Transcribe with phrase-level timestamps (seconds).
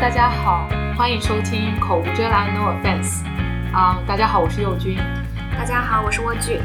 [0.00, 0.66] 大家好，
[0.96, 3.22] 欢迎收听口无遮拦 No Offense。
[3.70, 4.96] 啊、大家好，我是佑君，
[5.52, 6.58] 大家好，我是莴苣。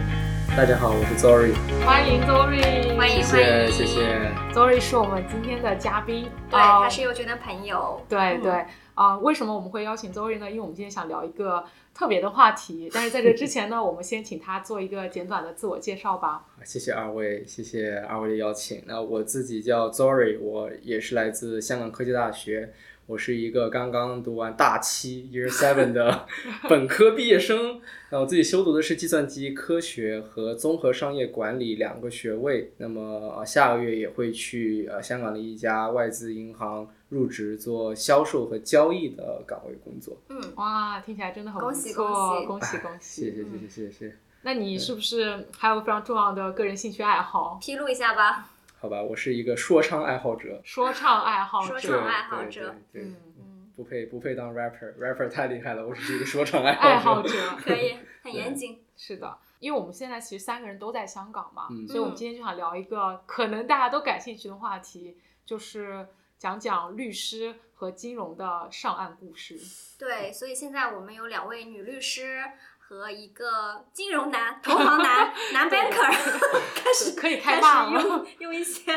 [0.55, 1.53] 大家好，我是 Zory，
[1.85, 3.21] 欢迎 Zory，欢迎欢迎
[3.69, 4.31] 谢谢。
[4.53, 7.99] Zory 是我们今天的嘉宾，对，啊他是佑君的朋友。
[7.99, 10.49] 嗯对对啊、为什么我们会邀请 Zory 呢？
[10.49, 16.45] 因为我们今天想聊一个特别的话题，但是在这之前呢， 我们先请他做一个简短的自我介绍吧。
[16.63, 18.81] 谢谢二位，谢谢二位的邀请。
[18.87, 22.71] 那我自己叫 Zory，我也是来自香港科技大学，
[23.07, 26.25] 我是一个刚刚读完大七 Year Seven 的
[26.67, 27.79] 本科毕业生。
[28.09, 32.73] 那我自己修读的是计算机科学和综合商业管理两个学位。
[32.77, 33.01] 那么、
[33.37, 40.17] 呃下个月也会去呃香港的一家外资银行入职做销售和交易的岗位工作。
[40.29, 42.07] 嗯，哇，听起来真的很不恭喜错，
[42.47, 43.21] 恭恭喜恭喜！
[43.29, 44.15] 谢谢谢谢谢谢。
[44.41, 47.59] 那你是不是还有非常重要的个人兴趣爱好？
[47.61, 48.49] 披露一下吧。
[48.79, 50.61] 好吧，我是一个说唱爱好者。
[50.63, 57.29] 说唱爱好者，说唱爱好者对对对对嗯嗯，不配不配当 rapper，rapper 太厉害了，我只是一个说唱爱爱好者。
[57.29, 58.83] 好 者可以，很严谨。
[58.97, 69.57] 是的，因为我们现在其实三个人都在香港嘛，嗯所以我们今天就想聊一个可能大家都感兴趣的话题，就是讲讲律师和金融的上岸故事。
[69.97, 72.43] 对，所以现在我们有两位女律师
[72.87, 76.11] 和一个金融男、投行男、 男 banker，
[76.75, 77.61] 开始可以开始
[77.91, 78.93] 用用一些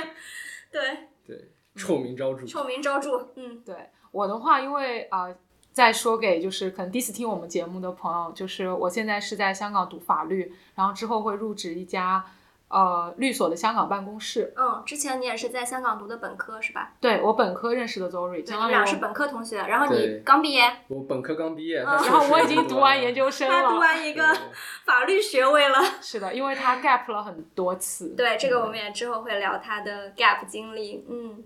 [0.71, 2.45] 对对，臭名昭著。
[2.47, 3.31] 臭名昭著。
[3.37, 3.75] 嗯，对
[4.11, 5.35] 我的话，因为呃，
[5.73, 12.23] 再说给就是可能第一次听我们节目的朋友，就是我现在是在香港读法律，然后之后会入职一家
[12.69, 14.53] 呃律所的香港办公室。
[14.57, 16.93] 嗯，之前你也是在香港读的本科是吧？
[17.01, 23.79] 对我本科认识的 Zory，我你们俩是本科同学，然后你刚毕业，我本科刚毕业，嗯然后 我已经读完研究生了他读。
[23.79, 24.23] 完一个
[24.85, 25.79] 法律学位了。
[26.01, 28.15] 是的，因为他 gap 了很多次。
[28.17, 31.05] 对，这个我们也之后会聊他的 gap 经历。
[31.09, 31.43] 嗯，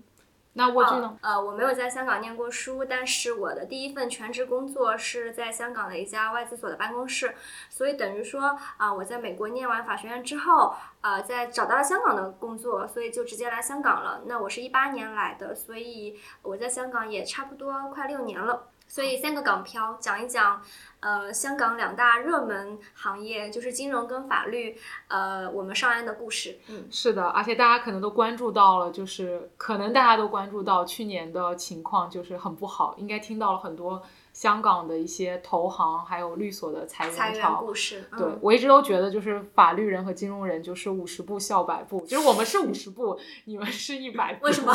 [0.55, 1.17] 那蜗苣呢？
[1.21, 7.33] 呃，我没有在香港念过书，但是我的第一份全职工作是在香港的一家外资所的办公室，
[7.69, 14.21] 所以等于说啊、我在美国念完法学院之后，呃，在找到了香港的工作，所以就直接来香港了。
[14.25, 18.67] 那我是一八年来的，所以我在香港也差不多快六年了。
[18.93, 20.61] 所以三个港漂讲一讲，
[20.99, 24.77] 呃，香港两大热门行业就是金融跟法律，
[25.07, 26.59] 呃，我们上岸的故事。
[26.67, 37.61] 嗯，是的，而且大家可能都关注到了，就是可能大家都关注到去年的情况就是很不好，应该听到了很多香港的一些投行还有律所的裁裁员员潮。
[37.61, 38.03] 故事。
[38.11, 44.45] 嗯、对，我一直都觉得就是法律人和金融人就是五十步笑百步，就是我们是五十步，你们是一百步。
[44.45, 44.73] 为什么？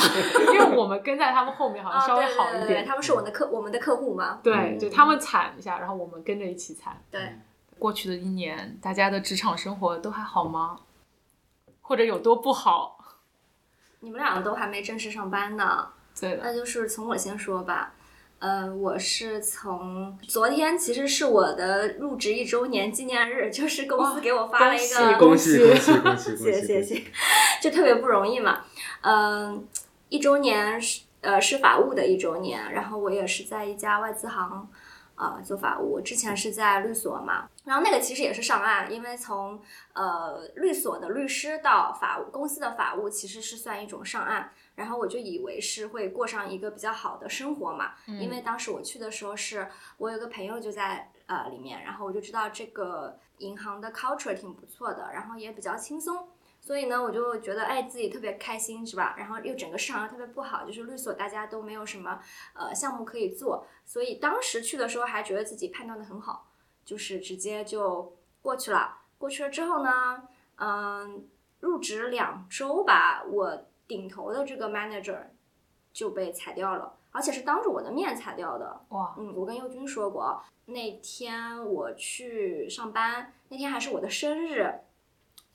[0.53, 2.87] 因为我们跟在他们后面好像啊，稍微对对对对，好一点。
[2.87, 4.39] 他们是我们的客，我们的客户嘛。
[4.43, 7.03] 对，嗯就他们惨一下，然后我们跟着一起惨。
[7.11, 7.37] 对，
[7.79, 10.79] 过去的一年，大家的职场生活都还好吗？
[11.83, 12.97] 或者有多不好？
[14.01, 15.89] 你们两个都还没正式上班呢，
[16.21, 17.95] 对的，那就是从我先说吧。
[18.41, 26.37] 呃，我是从昨天，其实是我的入职一周年纪念日，就是公司给我发了一个恭恭喜恭喜恭喜 恭喜！
[26.37, 27.05] 谢谢谢谢，
[27.61, 28.65] 就特别不容易嘛。
[29.01, 29.67] 嗯、
[30.09, 34.69] 一周年是呃是法务的一周年，然后我也是在一家外资行
[35.17, 39.61] 呃做法务，之前是在律所嘛，然后那个其实也是上岸，因为从
[39.95, 44.53] 呃律所的律师到法务公司的法务其实是算一种上岸。
[44.79, 56.29] 然后我就以为是会过上一个比较好的生活嘛，因为当时我去的时候是我有个朋友就在呃里面，然后我就知道这个银行的 culture 挺不错的，然后也比较轻松，
[56.61, 59.17] 所以呢我就觉得哎自己特别开心是吧？
[59.19, 62.21] 然后又整个市场又特别不好，就是律所大家都没有什么
[62.55, 66.47] 呃项目可以做，所以当时去的时候还觉得自己判断的很好，
[66.85, 68.99] 就是直接就过去了。
[69.19, 70.23] 过去了之后呢，
[70.59, 71.27] 嗯，
[71.59, 75.19] 入职两周吧，我顶头的这个 manager
[75.93, 78.85] 就被裁掉了，而且是当着我的面裁掉的。
[78.91, 84.73] 哇，嗯，我跟佑君说过，那天我去上班，那天还是我的生日。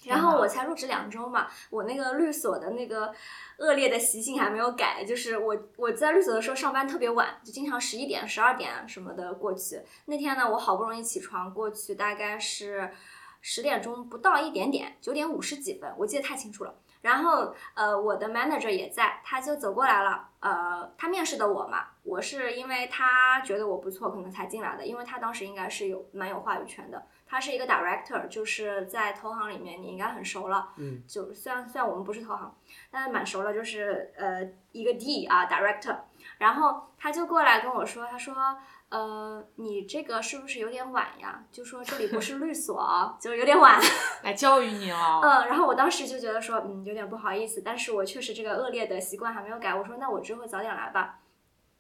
[0.06, 3.14] 然后我才入职两周嘛，我那个律所的那个
[3.60, 9.82] 恶劣的习性还没有改，就是我我在律所的时候上班特别晚，就经常十一点、十二点什么的过去。
[10.08, 12.92] 那天呢，我好不容易起床过去，大概是
[13.40, 16.76] 十点钟不到一点点，九点五十几分，我记得太清楚了。
[17.04, 20.30] 然后呃，我的 manager 也在，他就走过来了。
[20.40, 27.06] 呃，他面试的我嘛，我是因为他觉得我不错，可能才进来的，因为他当时应该是有蛮有话语权的。
[27.28, 30.70] 他是一个 director，就是在投行里面你应该很熟了。
[30.78, 32.56] 嗯，就虽然虽然我们不是投行，
[32.90, 34.42] 但是蛮熟了，就是呃
[34.72, 35.98] 一个 D 啊 director。
[36.38, 38.34] 然后他就过来跟我说，他说。
[38.94, 41.44] 呃，你这个是不是有点晚呀？
[41.52, 43.82] 就说这里不是律所，就有点晚。
[44.22, 45.20] 来教育你了。
[45.24, 49.74] 嗯，然后我当时就觉得说，嗯，有点不好意思，但是我确实这个恶劣的习惯还没有改。
[49.74, 51.18] 我说那我之后早点来吧。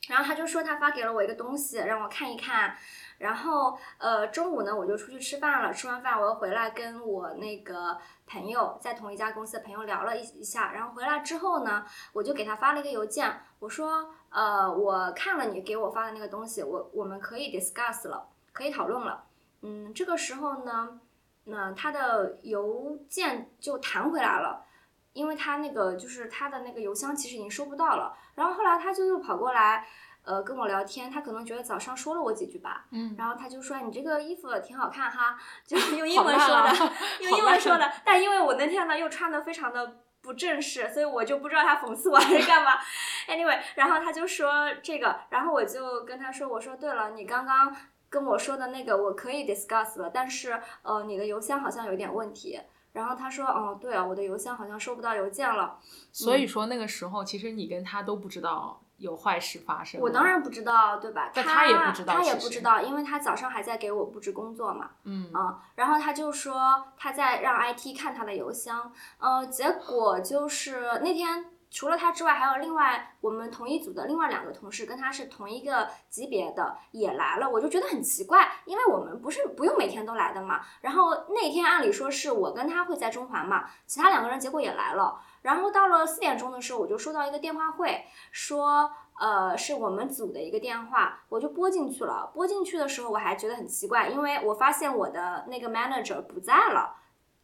[0.09, 2.75] 然后他就说他发给了我一个东西，让我看一看。
[3.19, 7.95] 然后呃中午呢我就出去吃饭了，吃完饭我又回来跟我那个
[8.25, 10.73] 朋友在同一家公司的朋友聊了一一下。
[10.73, 19.23] 然后回来之后呢，我就给他发了一个邮件，我说呃我看了你给我发的那个东西，我我们可以 discuss 了，可以讨论了。
[19.61, 20.99] 嗯，这个时候呢，
[21.45, 24.65] 那他的邮件就弹回来了。
[25.13, 29.85] 因为他那个就是他的那个邮箱其实已经收不到了，然后后来他就又跑过来，
[30.23, 35.37] 呃，跟我聊天，他可能觉得早上说了我几句吧，嗯，然后他就说你这个衣服挺好看哈，
[35.67, 42.79] 就 是用英文说的， 啊用英文说的，但因为我那天呢又穿的非常的不正式，所以我就不知道他讽刺我还是干嘛。
[43.27, 47.75] anyway，然后他就说这个，然后我就跟他说，我说对了，你刚刚
[48.09, 52.59] 跟我说的那个我可以 discuss 了，但是呃你的邮箱好像有点问题。
[52.93, 55.77] 然后他说，哦，对啊，我的邮箱好像收不到邮件了。
[56.11, 59.99] 所以说那个时候，其实你跟他都不知道有坏事发生。
[59.99, 61.31] 我当，然不知道，对吧？
[61.33, 64.91] 但他他也不知道他也不知道，因为他早上还在给我布置工作嘛。
[65.03, 80.61] 嗯，嗯，然后他就说他在让 IT 看他的邮箱，呃，结果就是那天除了他之外，还有另外我们同一组的另外两个同事跟他是同一个级别的也来了，我就觉得很奇怪，因为我们不是不用每天都来的嘛。
[80.81, 85.19] 然后那天按理说是我跟他会在中环嘛，其他两个人结果也来了。
[85.41, 92.29] 然后到了四点钟的时候，我就收到一个电话会，说呃是我们组的一个电话，我就拨进去了。
[92.35, 96.97] 拨进去的时候，我还觉得很奇怪，因为我发现我的那个 manager 不在了，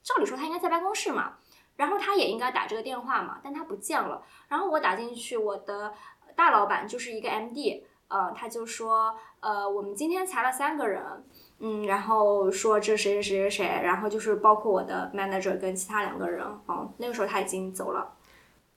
[0.03, 1.38] 照理说他应该在办公室嘛，
[1.79, 4.21] 然后他也应该打这个电话嘛，但他不见了。
[4.49, 5.93] 然后我打进去，我的
[6.35, 11.01] 大老板就是一个 MD，呃，他就说，呃，我们今天裁了三个人，
[11.59, 18.13] 嗯，然后说这谁谁谁谁谁，然后就是包括我的 manager 跟其他两个人，嗯，那个时候他已经走了。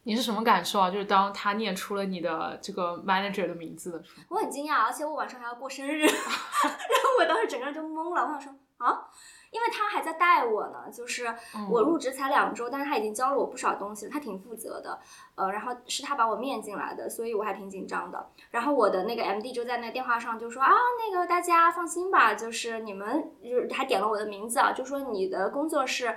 [0.05, 0.88] 你是什么感受啊？
[0.88, 9.08] 就是当他念出了你的这个 manager 的名字的时候，我很惊讶，而且我晚上还要过生日， 然后我当时整个人就懵了，我想说啊，
[9.52, 14.99] 因为他还在带我呢，就是嗯我入职才两周，但是他已经教了我不少东西了，他挺负责的，
[15.37, 18.31] 呃，然后是他把我面进来的，所以我还挺紧张的。
[18.50, 26.16] 然后我的那个 MD 就在那个电话上就说啊，那个大家放心吧，就是你们就是还点了我的名字啊，就说你的工作是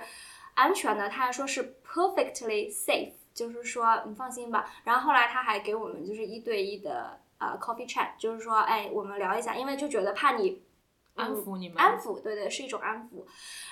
[0.54, 3.12] 安全的，他还说是 perfectly safe。
[3.36, 4.64] 就是说你放心吧。
[4.82, 10.62] 然后后来他还给我们就是一对一的呃 coffee chat，就是说哎我们聊一下，因为就觉得怕你
[11.16, 13.24] 安抚你们，安抚，对对，是一种安抚。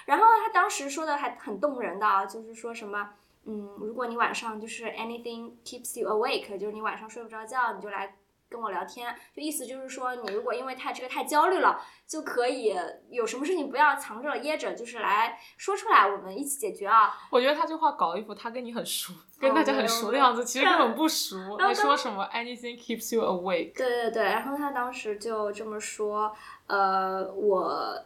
[0.06, 3.10] 然后他当时说的还很动人的啊，就是说什么，
[3.44, 8.16] 嗯，如果你晚上就是 anything keeps you awake，就是你晚上睡不着觉，你就来
[8.54, 12.72] 跟我聊天，就意思就是说，你如果因为太这个太焦虑了，就可以
[13.10, 17.12] 有什么事情不要藏着掖着，就是来说出来，我们一起解决啊。
[17.30, 21.36] 我觉得他这话搞一副他跟你很熟，跟大家很熟的样子，其实根本不熟。
[21.58, 26.32] 然后还说什么 anything keeps you awake，对对对，然后他当时就这么说，
[26.68, 28.04] 呃，我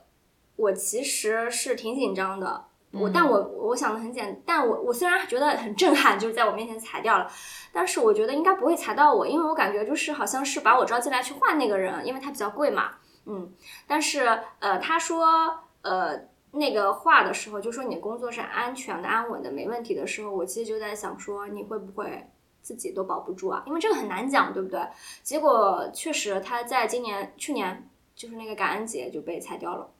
[0.56, 7.30] 我其实是挺紧张的，我、但我我想的很简，但我我虽然觉得很震撼，就是在我面前裁掉了，
[7.72, 12.92] 但是我觉得应该不会裁到我，因为我感觉就是好像是把我招进来去换那个人，因为他比较贵嘛，
[13.26, 13.52] 嗯，
[13.86, 15.26] 但是呃，他说
[15.82, 16.28] 呃。
[16.50, 22.26] 那个话的时候，就说你的工作是安全的、安稳的、没问题的时候，我其实就在想说，你会不会
[22.62, 23.62] 自己都保不住啊？
[23.66, 24.80] 因为这个很难讲，对不对？
[25.22, 29.90] 结果确实他在今年、去年就是那个感恩节就被裁掉了，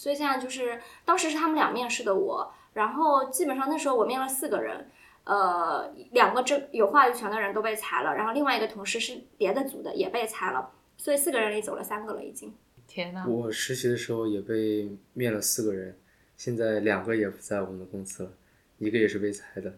[0.00, 4.88] 所以现在就是当时是他们俩面试的我，然后基本上那时候我面了四个人，
[5.24, 12.50] 呃，两个这有话语权的人都被裁了，然后另外一个同事是别的组的也被裁了，所以四个人里走了三个了已经。
[12.88, 15.94] 天呐，我实习的时候也被面了四个人，
[16.38, 18.30] 现在两个也不在我们的公司了，
[18.78, 19.74] 一个也是被裁的。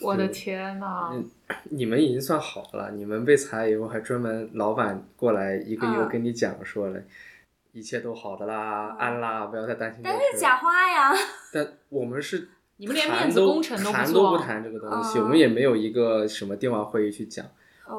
[0.00, 1.10] 我的天呐！
[1.12, 1.30] 嗯
[1.64, 7.02] 你们已经算好了，你们被裁以后还专门老板过来一个一个嗯跟你讲说了，
[7.76, 10.18] 一切都好的啦，安啦，不要再担心这但。
[10.18, 11.12] 是假花呀，
[11.52, 17.44] 但我们是你们连谈面子都工程都不谈做都不谈这个东西，嗯我们也没有一个什么电话会议去讲。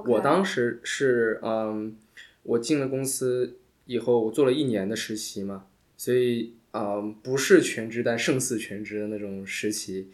[0.07, 1.95] 我当时是嗯，
[2.41, 5.65] 我进了公司以后，我做了一年的实习嘛，
[5.95, 10.11] 所以嗯不是全职但胜似全职的那种实习。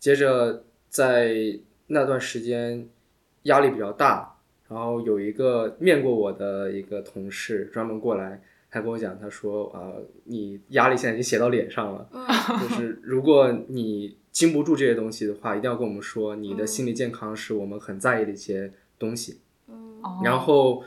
[0.00, 2.88] 接着在那段时间
[3.44, 8.42] 压力比较大，然后有一个面过我的一个同事专门过来，
[8.74, 12.26] 他跟我讲，他说啊、呃你压力现在已经写到脸上了，嗯。
[12.60, 19.38] 就是如果你经不住这些东西的话，一定要跟我们说，你的嗯心理健康是我们很在意的一些东西。
[20.24, 20.82] 然后，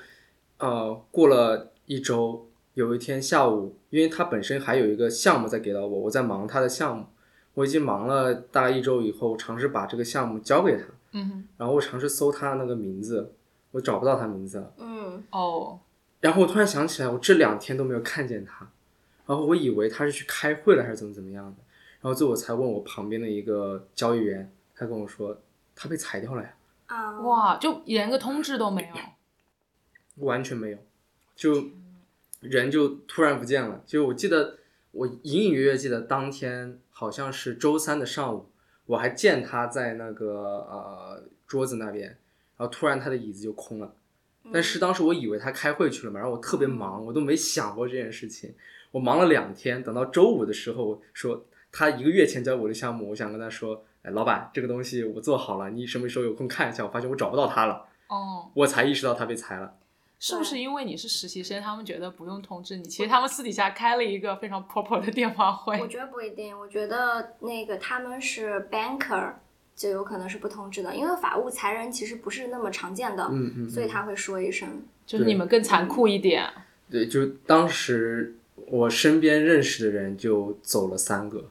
[0.60, 7.06] 呃，过了一周，有一天下午，因为他本身还有一个项目在给到我，我在忙他的项目，
[7.54, 13.32] 我已经忙了大概一周以后，尝试把这个项目交给他，嗯，然后我尝试搜他那个名字，
[13.72, 15.24] 我找不到他名字嗯。
[15.32, 15.80] 哦，
[16.20, 18.70] 然后我突然想起来，我这两天都没有看见他，
[19.26, 21.58] 然后我以为他是去开会了还是怎么怎么样的，
[22.02, 25.40] 然后最后我才问我旁边的一个交易员，他跟我说
[25.76, 26.54] 他被裁掉了呀，
[26.88, 30.26] 啊，哇，就连个通知都没有。
[30.26, 30.78] 完全没有，
[31.36, 31.70] 就
[32.40, 33.84] 人就突然不见了。
[33.86, 34.58] 就我记得
[34.92, 38.50] 我隐隐约约记得当天好像是周三的上午，
[38.88, 42.08] 我还见他在那个呃桌子那边，
[42.58, 43.94] 然后突然他的椅子就空了。
[44.52, 48.54] 但是当时我以为他开会去了嘛，然后我特别忙，我都没想过这件事情。
[48.92, 56.84] 我忙了两天，等到周五的时候说他一个月前交我的项目，我想跟他说，哎，老板，这个东西我做好了，你什么时候有空看一下？
[56.84, 59.76] 我发现我找不到他了，哦，我才意识到他被裁了。
[60.20, 62.84] 是不是因为你是实习生，他们觉得不用通知你？
[62.84, 65.80] 其实他们私底下开了一个非常 proper 的电话会。
[65.80, 69.34] 我觉得不一定，我觉得那个他们是 banker，
[69.78, 74.68] 就有可能是不通知的，因为法务裁人其实不是那么常见的，嗯嗯，所以他会说一声。
[75.06, 76.46] 就是你们更残酷一点。
[76.90, 81.46] 对，就当时我身边认识的人就走了三个，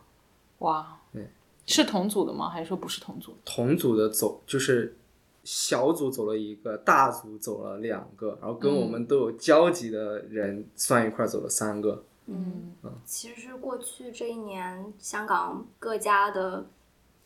[0.58, 1.30] 哇，对，
[1.66, 2.50] 是同组的吗？
[2.50, 3.34] 还是说不是同组？
[3.44, 4.96] 同组的走就是
[5.44, 12.04] 小组走了一个，大组走了两个，然后跟我们都有交集的人算一块儿走了三个。
[12.26, 12.72] 嗯，
[13.04, 16.66] 其实过去这一年，香港各家的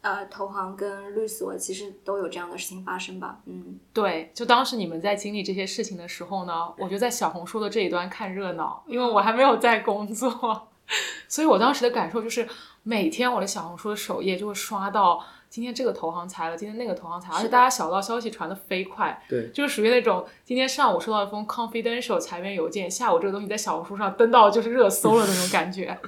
[0.02, 3.38] 呃投行跟律所其实都有这样的事情发生吧。
[3.47, 10.69] 嗯，对，就当时你们在经历这些事情的时候呢，我就在小红书的这一端看热闹，因为我还没有在工作，
[11.28, 12.49] 所以我当时的感受就是，
[12.83, 25.99] 每天我的小红书的首页就会刷到今天这个投行裁了，今天那个投行裁了，而且大家小道消息传的飞快，对，就是属于那种今天上午收到一封 confidential 裁员邮件，下午这个东西在小红书上登到就是热搜了那种感觉。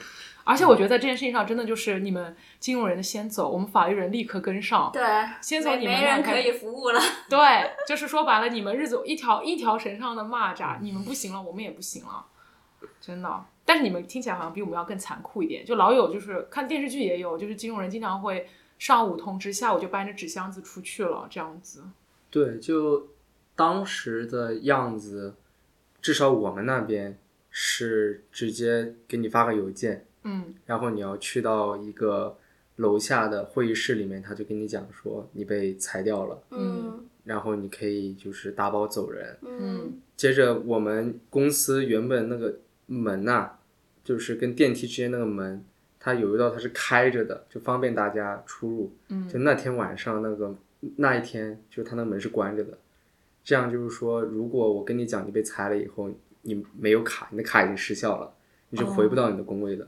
[0.44, 4.90] 而且我觉得在这件事情上，真的就是你们金融人的先走，我们法律人立刻跟上。
[4.92, 5.02] 对，
[5.40, 7.00] 先从没没你们没人可以服务了。
[7.28, 7.38] 对，
[7.86, 12.26] 就是说白了，你们日子一条一条绳上的蚂蚱，你们不行了，我们也不行了，
[13.00, 13.44] 真的。
[13.64, 21.84] 但是你们听起来好像比我们要更残酷一点，就老有就是看电视剧也有，就是金融人经常会上午通知，下午就搬着纸箱子出去了，这样子。
[22.28, 23.08] 对，就
[23.54, 25.36] 当时的样子，
[26.00, 27.16] 至少我们那边
[27.50, 32.36] 是直接给你发个邮件，嗯，然后你要去到一个
[32.76, 39.36] 楼下的会议室里面，他就跟你讲说你被裁掉了，嗯然后你可以就是打包走人。
[39.42, 43.52] 嗯接着我们公司原本那个门呐、
[44.02, 45.64] 就是跟电梯之间那个门，
[46.00, 48.92] 它有一道它是开着的，就方便大家出入。
[49.08, 50.54] 嗯就那天晚上那个
[50.96, 52.76] 那一天，就他那门是关着的。
[53.44, 56.10] 这样就是说，如果我跟你讲你被裁了以后，
[56.42, 58.32] 你没有卡，你的卡已经失效了，
[58.70, 59.86] 你是回不到你的工位的。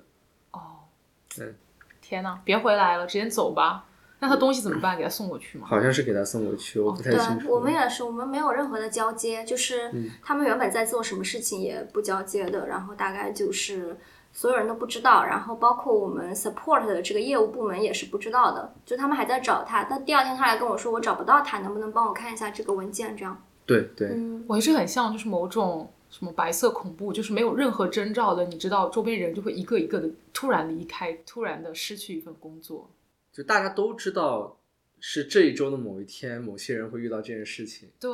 [2.00, 3.84] 天呐，别回来了，直接走吧。
[4.20, 4.96] 那他东西怎么办？
[4.96, 5.66] 给他送过去吗？
[5.68, 7.50] 好像是给他送过去，我不太对清楚。
[7.50, 13.96] 我们也是，我们没有任何的交接，就是嗯他们原本在做什么事情也不交接的，然后大概就是
[14.32, 19.84] 所有人都不知道，然后包括我们 support 的这个业务部门也是不知道的，就他们还在找他。
[19.90, 23.14] 但第二天他来跟我说，我找不到他，能不能帮我看一下这个文件？
[23.14, 32.88] 这样，对对，嗯，我还是很像就是某种什么白色恐怖，就是没有任何征兆的，你知道周边人就会一个一个的突然离开，突然的失去一份工作。
[33.32, 34.56] 就大家都知道
[35.00, 37.88] 是这一周的某一天，某些人会遇到这件事情。
[37.98, 38.12] 对，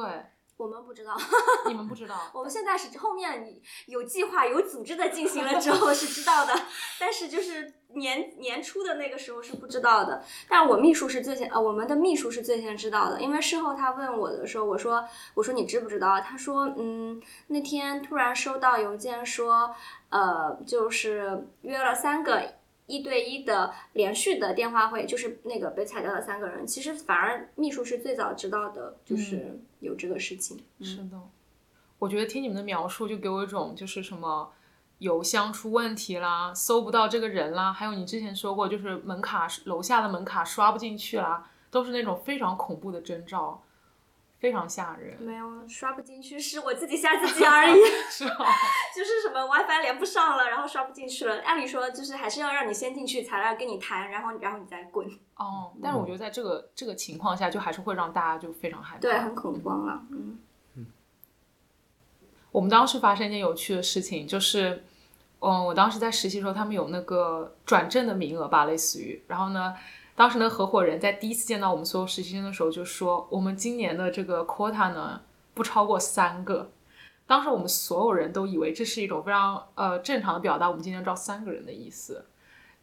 [0.61, 1.17] 我们不知道，
[1.67, 2.31] 你们不知道。
[2.35, 6.52] 我们现在是后面有计划、有组织的进行了之后是知道的，
[6.99, 10.23] 但是就是年年初的那个时候是不知道的。
[10.50, 15.02] 但我秘书是最先，呃，我们的秘书是最先知道的，因为事后他问我的时候，我说
[15.33, 16.21] 我说你知不知道？
[16.21, 19.75] 他说嗯，那天突然收到邮件说，
[20.11, 22.43] 呃，就是约了三个。
[22.87, 30.63] 一对一的连续的电话会，就是那个被裁掉的三个人，其实反而秘书是最早知道的，就是有这个事情。
[30.81, 31.21] 是的，
[31.99, 34.53] 我觉得听你们的描述，就给我一种就是什么
[34.99, 43.63] 邮箱出问题啦，搜不到这个人啦，还有你之前说过，就是门卡楼下的门卡刷不进去啦，都是那种非常恐怖的征兆，
[44.40, 45.16] 非常吓人。
[45.23, 47.75] 没有刷不进去，是我自己吓自己而已。
[48.97, 51.40] 就是什么 WiFi 连不上了，然后刷不进去了。
[51.42, 55.06] 按理说就是还是要让你先进去，才来跟你谈，然后然后你再滚。
[55.37, 59.00] 哦，但是我觉得在这个这个情况下，就还是会让大家就非常害怕。
[59.00, 60.02] 对，很恐慌了。
[60.11, 60.38] 嗯
[62.52, 64.82] 我们当时发生一件有趣的事情，就是，
[65.38, 69.73] 嗯，我当时在实习的时候，他们有那个转正的名额吧，类似于，然后呢，
[70.21, 75.19] 当时那个合伙人在第一次见到我们所有实习生的时候就说，我们今年的这个 quota 呢
[75.55, 76.71] 不超过三个。
[77.27, 82.27] 当时我们所有人都以为这是一种非常呃正常的表达，我们今天招三个人的意思。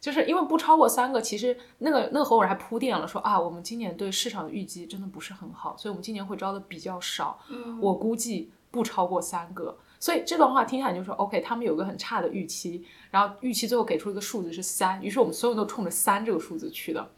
[0.00, 7.38] 就是因为不超过三个，其实那个那个合伙人还铺垫了说啊，我们今年对市场的预计真的不是很好，所以我们今年会招的比较少。
[7.50, 9.78] 嗯我估计不超过三个。
[10.00, 17.08] 所以这段话听起来就说，OK，他们有个很差的预期，然后预期最后给出一个数字是三，于是我们所有人都冲着三这个数字去的。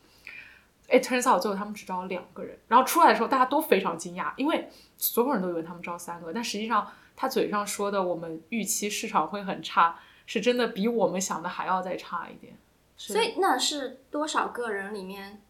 [0.91, 12.57] It turns out 最后他们只招了两个人，然后出来的时候大家都非常惊讶，因为所有人都以为他们招三个，但实际上他嘴上说的我们预期市场会很差，是真的比我们想的还要再差一点。
[12.97, 15.41] 所以那是多少个人里面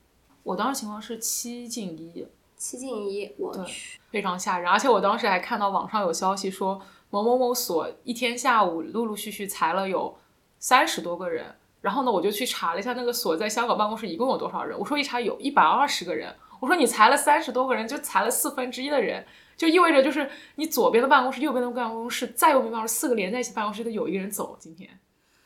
[0.42, 3.34] 我当时情况是七进一，七进一？
[3.38, 4.70] 我去，非常吓人。
[4.70, 10.18] 而且我当时还看到网上有消息说，某某某所一天下午陆陆续续裁了有
[10.58, 11.56] 三十多个人。
[11.80, 14.78] 然后呢，我就去查了一下那个所在香港办公室一共有多少人。
[14.78, 16.34] 我说一查有一百二十个人。
[16.60, 19.24] 我说你裁了三十多个人，就裁了四分之一的人，
[19.56, 24.54] 就意味着就是你左边的办公室、右边的办公室、再右边办公室四个连在一起办公室的有一个人走。
[24.60, 24.90] 今天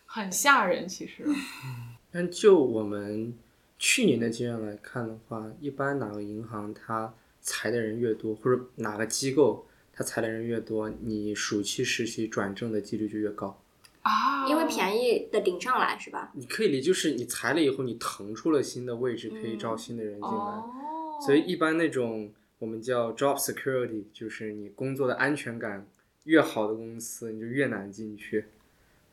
[0.07, 1.25] 很吓人，其实。
[2.11, 3.33] 但就我们
[3.79, 13.57] 去年的经验来看的话，一般哪个银行它裁的人越多，或者哪个机构它裁的人越多，你暑期实习转正的几率就越高。
[14.05, 16.31] 啊，因为便宜的顶上来是吧？
[16.35, 20.37] 你可以理，就是你裁了以后，你腾出了新的位置，可以招新的人进来。
[20.37, 25.87] 哦，所以一般那种我们叫 job security，就是你工作的安全感
[26.25, 28.47] 越好的公司，你就越难进去。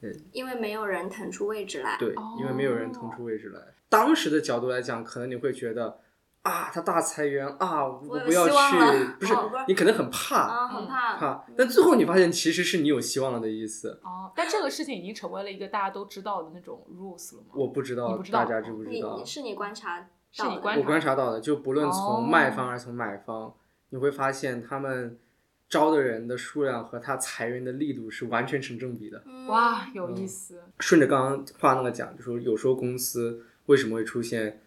[0.02, 1.96] 嗯因为没有人腾出位置来。
[1.98, 3.62] 对，因为没有人腾出位置来。
[3.88, 6.00] 当时的角度来讲，可能你会觉得
[6.44, 8.54] 啊，他大裁员啊，我不要去，
[9.20, 11.16] 不是哦你可能很怕啊，很怕。
[11.16, 14.00] 怕，但最后你发现其实是你有希望了的意思。
[14.04, 17.50] 哦，但这个事情已经成为了一个大家都知道的那种 rules 了吗？
[17.54, 23.54] 我不知道不知道大家知不知道你，是你观察到的，是你观察我观察到的，就不论哦从卖方还是从买方，
[23.90, 25.20] 你会发现他们
[25.70, 29.22] 招的人的数量和他裁员的力度是完全成正比的。
[29.28, 30.64] 嗯哇，有意思。
[30.80, 34.61] 顺着刚刚话那个讲，就说有时候公司为什么会出现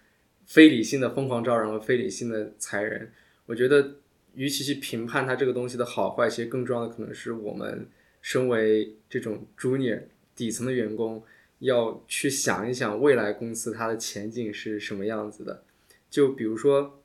[0.46, 3.12] 非理性的疯狂招人和非理性的裁人？
[3.46, 3.96] 我觉得，
[4.34, 7.88] 与其去评判它这个东西的好坏，其实更重要的可能是我们
[8.20, 10.02] 身为这种 junior
[10.34, 11.22] 底层的员工，
[11.58, 15.62] 要去想一想未来公司它的前景是什么样子的。
[16.08, 17.02] 就比如说，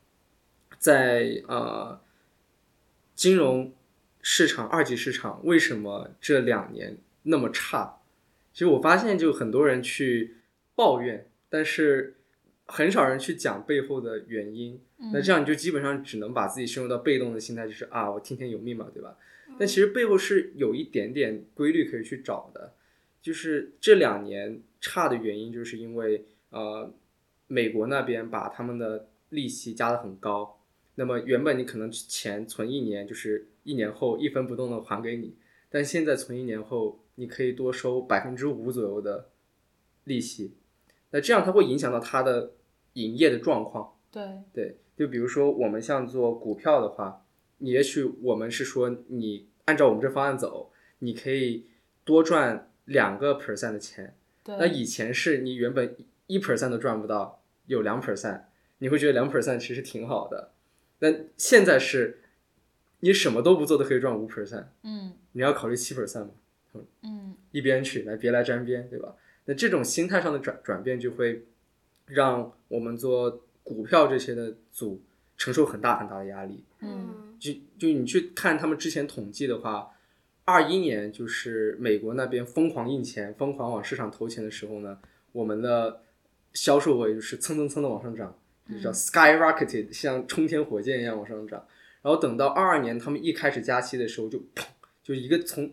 [0.78, 2.00] 在呃
[3.16, 3.74] 金融
[4.22, 8.00] 市场二级市场，为什么这两年那么差？
[8.54, 10.38] 其实我发现，就很多人去
[10.76, 12.16] 抱怨，但是
[12.70, 14.80] 很少人去讲背后的原因。
[15.14, 19.18] 那这样你就基本上只能把自己深入到被动的心态，就是啊，我听天由命嘛，对吧？
[19.58, 22.74] 但其实背后是有一点点规律可以去找的，
[23.22, 26.94] 就是这两年差的原因，就是因为呃，
[27.48, 30.62] 美国那边把他们的利息加得很高，
[30.96, 35.34] 那么原本你可能钱存一年，就是一年后一分不动的还给你，
[35.70, 39.30] 但现在存一年后，你可以多收百分之五左右的
[40.04, 40.54] 利息，
[41.12, 42.52] 那这样它会影响到它的
[43.04, 43.96] 营业的状况。
[44.12, 47.26] 对，对，就比如说我们像做股票的话，
[47.60, 51.68] 你也许我们是说你按照我们这方案走，你可以
[52.04, 54.16] 多赚两个 percent 的钱。
[54.44, 55.96] 对，那以前是你原本
[56.28, 58.42] 一 percent 都赚不到，有两 percent，
[58.80, 60.52] 你会觉得两 percent 其实挺好的。
[60.98, 62.22] 但现在是，
[63.02, 66.32] 你什么都不做都可以赚五 percent，嗯你要考虑七 percent 吗？
[67.04, 69.16] 嗯一边去，来别来沾边，对吧？
[69.46, 71.46] 那这种心态上的转转变，就会
[72.06, 75.02] 让我们做股票这些的组
[75.36, 76.64] 承受很大很大的压力。
[76.80, 79.92] 嗯就就你去看他们之前统计的话，
[80.46, 85.00] 二一年就是美国那边疯狂印钱、疯狂往市场投钱的时候呢，
[85.32, 86.02] 我们的
[86.54, 88.38] 销售额就是蹭蹭蹭的往上涨，
[88.70, 91.66] 就叫 skyrocketed，像冲天火箭一样往上涨。
[92.02, 94.66] 然后等到二二年他们一开始加息的时候就，砰，
[95.04, 95.72] 就一个从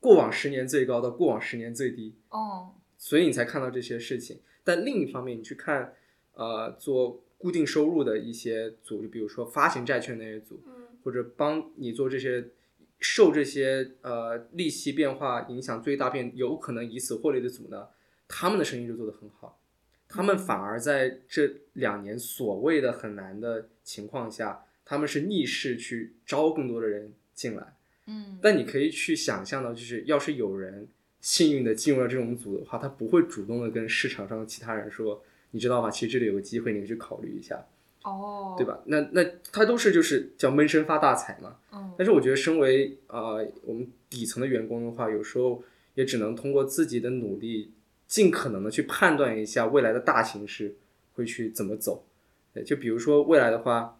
[0.00, 4.40] 过往十年最高到过往十年最低，哦所以你才看到这些事情。
[4.66, 5.94] 但另一方面，你去看
[6.34, 10.72] 呃做固定收入的一些组，就比如说发行债券那些组，嗯。
[11.04, 12.48] 或者帮你做这些
[12.98, 17.86] 受这些呃利息变化影响最大变有可能以此获利的组呢，
[18.26, 19.60] 他们的生意就做得很好，
[20.08, 27.76] 他们反而在这两年所谓的很难的情况下，他们是逆势去招更多的人进来。
[28.06, 28.40] 嗯。
[28.42, 30.88] 但你可以去想象到，就是要是有人
[31.20, 35.90] 幸运的进入了这种组的话，他不会主动的跟市场上的其他人说，你知道吗？
[35.90, 37.66] 其实这里有个机会，你去考虑一下，
[38.02, 38.64] 哦，对？
[38.66, 38.80] 吧？
[38.86, 41.56] 那那他都是就是叫闷声发大财嘛。
[41.72, 45.62] 嗯但是我觉得，身为呃我们底层的员工的话，有时候
[45.94, 47.72] 也只能通过自己的努力，
[48.06, 50.76] 尽可能的去判断一下未来的大形势
[51.14, 52.04] 会去怎么走。
[52.52, 53.98] 对，就比如说未来的话，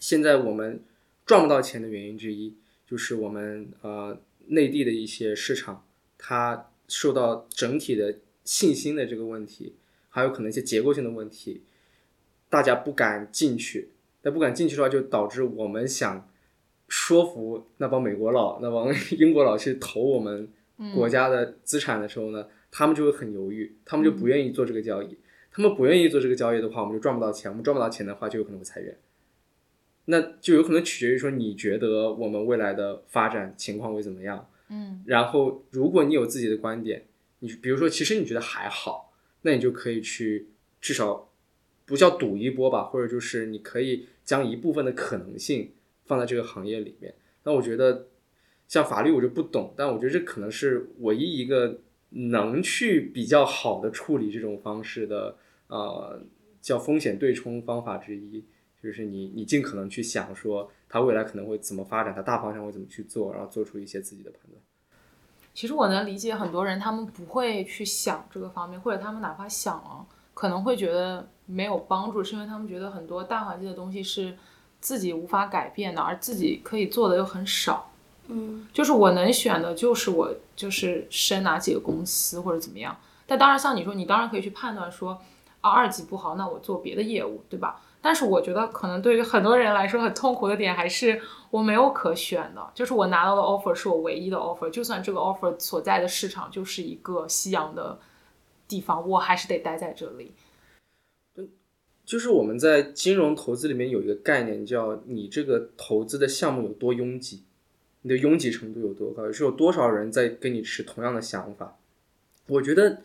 [0.00, 0.82] 现在我们
[1.24, 5.86] 赚不到钱的原因之一，就是我们呃内地的一些市场，
[6.24, 9.74] 它受到整体的信心的这个问题，
[10.08, 11.62] 还有可能一些结构性的问题，
[12.48, 13.90] 大家不敢进去。
[14.22, 16.28] 那不敢进去的话，就导致我们想
[16.86, 25.18] 说服那帮美国佬、那帮 英国佬去投我们嗯国家的资产的时候呢，他们就会很犹豫，他们就不愿意做这个交易。
[25.50, 27.50] 他们不愿意做这个交易的话，我们就赚不到钱。
[27.50, 28.96] 我们赚不到钱的话，就有可能会裁员。
[30.04, 34.48] 那就有可能取决于说，你觉得我们未来的发展情况会怎么样？
[34.72, 37.04] 嗯然后，如果你有自己的观点，
[37.40, 40.48] 你比如说，其实你觉得还好，那你就可以去
[40.80, 41.30] 至少
[41.84, 45.72] 不叫赌一波吧，或者就是你可以将一部分的可能性
[46.06, 47.14] 放在这个行业里面。
[47.44, 48.06] 那我觉得，
[48.66, 51.80] 像法律我就不懂，但我觉得这可能是唯一一个
[52.10, 56.22] 能去比较好的处理这种方式的，呃，
[56.60, 58.44] 叫风险对冲方法之一。
[58.82, 64.60] 就是你，你尽可能去想说，它未来可能会怎么发展，它大方向会怎么去做，然后做出一些自己的判断。
[65.54, 74.36] 其实我能理解很多人，他们不会去想这个方面，或者他们哪怕想了，可能会觉得没有帮助，是因为他们觉得很多大环境的东西是
[74.80, 77.90] 自己无法改变的，而自己可以做的又很少。
[78.28, 82.96] 嗯就是我能选的，就是我就是升哪几个公司或者怎么样。
[83.26, 85.20] 但当然，像你说，你当然可以去判断说，
[85.60, 87.80] 啊，二级不好，那我做别的业务，对吧？
[88.02, 91.18] 但是我觉得，可能对于很多人来说，很痛苦的点还是
[91.50, 97.98] 我没有可选的，就是我拿到的 offer 是我唯一的 offer，就算这个 offer 所在的市场就是一个夕阳的
[98.66, 100.34] 地方，我还是得待在这里。
[102.04, 107.44] 就是我们在金融投资里面有一个概念，叫你这个投资的项目有多拥挤，
[108.02, 111.78] 你的拥挤程度有多高，是有多少人在跟你持同样的想法。
[112.48, 113.02] 我觉得，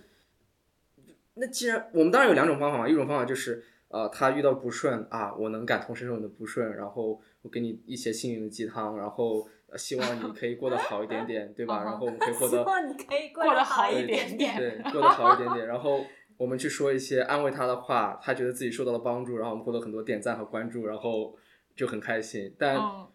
[1.35, 11.83] 那既然我们当然有两种方法嘛，一种方法就是呃，他遇到不顺啊，我能感同身受你的不顺，然后我给你一些幸运的鸡汤，然后、呃希望你可以过得好一点点，对吧？
[11.85, 15.67] 然后我们可以获得 希望你可以过过得好好一点点对， 过得好一点点。
[15.67, 16.05] 然后
[16.37, 21.35] 我们去说一些安慰他的话，他觉得自己受到了帮助，然后我们获得很多点赞和关注，然后
[21.75, 22.53] 就很开心。
[22.57, 23.07] 但嗯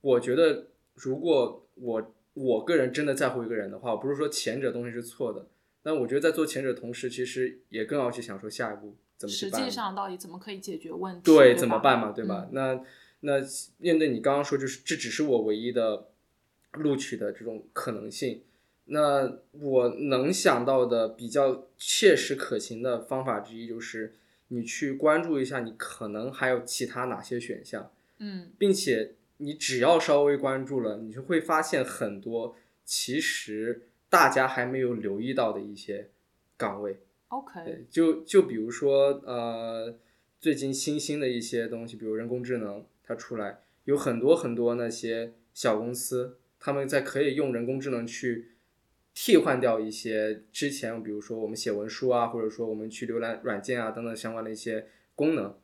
[0.00, 5.46] 我觉得，如果我我个人真的在乎一个人的话，我不是说前者东西是错的，
[5.82, 9.32] 但我觉得在做前者同时，其实也更要去想说下一步怎么。
[9.34, 11.20] 实际上到底怎么可以解决问题？
[11.24, 12.48] 对，吧怎么办嘛，对吧？
[12.52, 12.80] 那
[13.20, 13.34] 那
[13.76, 16.06] 面对你刚刚说，就是这只是我唯一的
[16.72, 18.42] 录取的这种可能性。
[18.86, 24.14] 那我能想到的比较切实可行的方法之一，就是
[24.48, 36.08] 你去关注一下，你可能还有其他哪些选项，嗯并且你只要稍微关注了，你就会发现很多其实大家还没有留意到的一些
[36.56, 37.00] 岗位。
[37.30, 39.96] ，OK，就就比如说呃，
[40.38, 48.52] 最近新兴的一些东西，比如人工智能，它出来有很多很多那些小公司，他们在可以用人工智能去
[49.14, 55.56] 替换掉一些之前，比如说我们写文书啊，或者说我们去浏览软件啊等等相关的一些功能。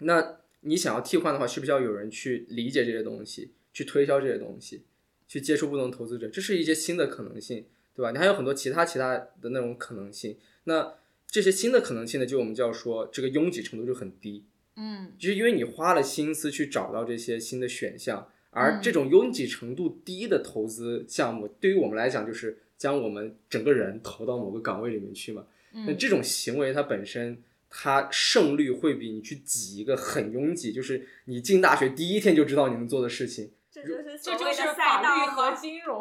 [0.00, 4.84] 那你想要替换的话，需不需要有人去理解这些东西，去推销这些东西，
[5.26, 6.28] 去接触不同投资者？
[6.28, 8.10] 这是一些新的可能性，对吧？
[8.10, 10.36] 你还有很多其他其他的那种可能性。
[10.68, 10.94] 那
[11.26, 14.44] 这些新的可能性呢，就我们就要说这个拥挤程度就很低，
[14.76, 15.12] 嗯。
[15.18, 25.46] 就是因为你花了心思去找到这些新的选项，而这种拥挤程度低的投资项目，对于我们来讲就是将我们整个人投到某个岗位里面去嘛。
[25.72, 36.00] 那嗯这种行为它本身，它胜率会比你去挤一个很拥挤，就是你进大学第一天就知道你能做的事情，这就是这就是赛道法律和金融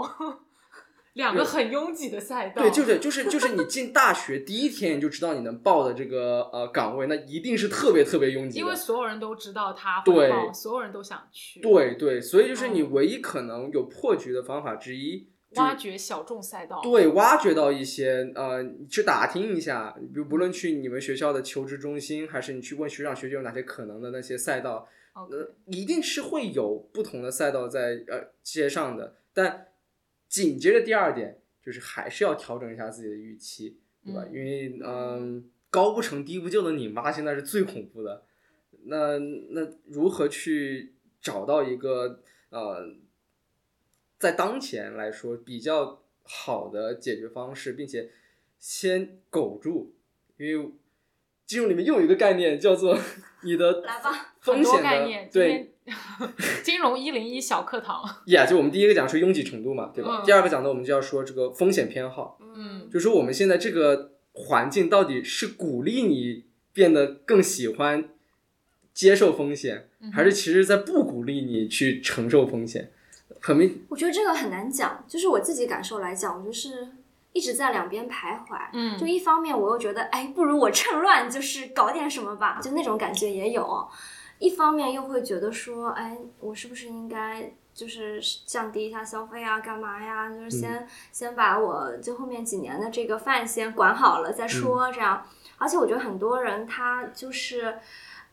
[1.16, 2.62] 两个很拥挤的赛道。
[2.62, 8.64] 对，就是就是就是你进大学第一天你就知道你能报的这个呃岗位，那一定是特别特别拥挤的。
[8.64, 11.60] 因为所有人都知道他对会报，所有人都想去。
[11.62, 16.82] 对对，所以就是你嗯唯一可能有破局的方法之一，挖掘小众赛道。
[16.84, 29.16] 对，挖掘到一些呃，你去打听一下，比如不论去你们学校的求职中心，还是你去问学长学姐有哪些可能的那些赛道呃，一定是会有不同的赛道在呃街上的。
[29.34, 29.68] 但
[30.28, 34.24] 紧接着第二点就是还是要调整一下自己的预期，对吧？
[34.26, 38.24] 嗯因为嗯、高不成低不就的你妈现在是最恐怖的。
[38.88, 42.96] 那那如何去找到一个呃，
[44.20, 48.12] 在当前来说比较好的解决方式，并且
[48.60, 49.96] 先苟住，
[50.38, 50.72] 因为
[51.46, 52.98] 金融里面又有一个概念叫做
[53.44, 53.84] 你的
[54.42, 55.30] 风险的概念。
[55.32, 55.72] 对天
[56.64, 58.04] 金融一零一小课堂。
[58.28, 60.22] 呀就我们第一个讲是拥挤程度嘛，对吧？
[60.22, 68.10] 嗯第二个讲的我们就要说这个风险偏好，嗯就说我们现在这个环境到底是鼓励你变得更喜欢
[68.94, 72.92] 接受风险，嗯还是其实在不鼓励你去承受风险？
[73.42, 76.88] 很明我觉得这个很难讲，就是我自己感受来讲，我就是
[77.34, 78.58] 一直在两边徘徊。
[78.74, 83.64] 嗯就一方面我又觉得，哎，不如我趁乱就是搞点什么吧，就那种感觉也有；
[84.40, 90.30] 一方面又会觉得说，哎，我是不是应该就是降低一下消费啊，干嘛呀？
[90.30, 95.26] 就是先、先把我就后面几年的这个饭先管好了再说，这样。
[95.58, 97.78] 而且我觉得很多人他就是。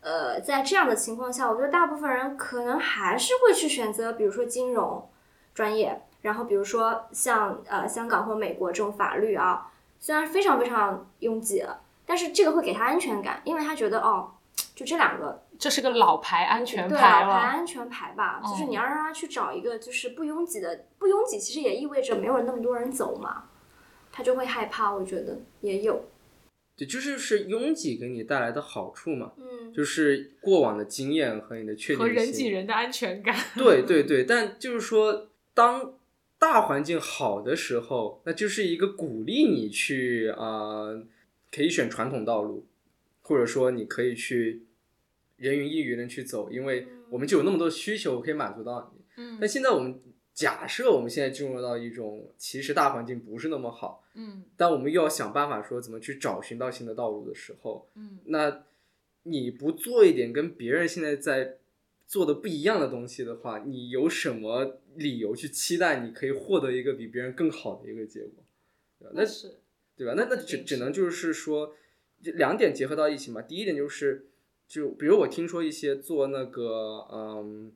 [0.05, 5.09] 呃，在这样的情况下，我觉得大部分人可能还是会去选择，比如说金融
[5.55, 14.33] 专业，然后比如说像呃香港或美国这种法律啊，虽然非常非常拥挤了，但是这个会给他安全感，因为他觉得哦，
[14.75, 17.29] 就这两个这是个老牌安全牌了。
[17.29, 23.44] 老牌安全牌吧，就是嗯你要让他去找一个就是不拥挤的，不拥挤其实也意味着没有那么多人走嘛，
[24.11, 26.05] 他就会害怕，我觉得也有，
[26.77, 31.98] 对，就是是拥挤给你带来的好处嘛，嗯，就是过往的经验和你的确定性。
[31.98, 35.94] 和人挤人的安全感，对对对，但就是说，当
[36.40, 41.05] 大环境好的时候，那就是一个鼓励你去啊、呃
[41.55, 42.66] 可以选传统道路，
[43.20, 44.62] 或者说你可以去
[45.42, 49.02] 人云亦云的去走，因为我们就有那么多需求可以满足到你。
[49.16, 50.00] 嗯但现在我们
[50.33, 58.64] 假设我们现在进入到一种其实大环境不是那么好，嗯但我们又要想办法说怎么去找寻到新的道路的时候，嗯那
[59.24, 61.59] 你不做一点跟别人现在在
[62.07, 68.44] 做的不一样的东西的话，你有什么理由去期待你可以获得一个比别人更好的一个结果？
[68.98, 69.59] 对吧那是
[69.94, 70.14] 对吧？
[70.16, 71.74] 那那只只能就是说，
[72.22, 73.42] 这两点结合到一起嘛。
[73.42, 74.26] 第一点就是，
[74.72, 77.70] 就比如我听说一些做那个嗯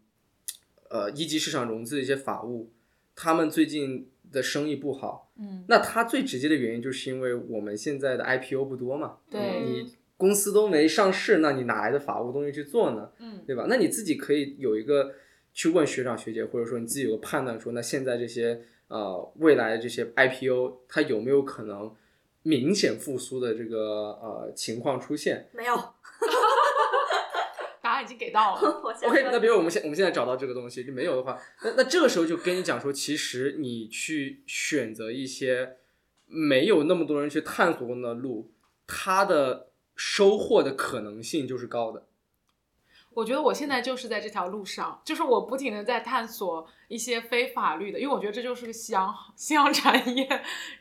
[0.88, 2.72] 呃一级市场融资的一些法务，
[3.14, 13.10] 他们最近的生意不好，嗯那他最直接的原因就是因为我们现在的 IPO 不多嘛，对你公司都没上市，那你哪来的法务东西去做呢？
[13.18, 13.66] 嗯对吧？
[13.68, 15.12] 那你自己可以有一个
[15.52, 21.94] 去问学长学姐，或者说你自己有个判断说，那现在这些呃未来的这些 IPO，它有没有可能
[22.42, 25.95] 明显复苏的这个呃情况出现没有，答
[27.96, 28.60] 案已经给到了。
[29.04, 35.76] OK，那比如我们现我们现在找到这个东西，就没有的话，那那这个时候就跟你讲说，其实你去选择一些
[36.26, 38.52] 没有那么多人去探索过的路，
[38.86, 42.06] 它的收获的可能性就是高的。
[43.14, 50.28] 我觉得我现在就是在这条路上，就是我不停的在探索一些非法律的，因为我觉得这就是个夕阳夕阳产业，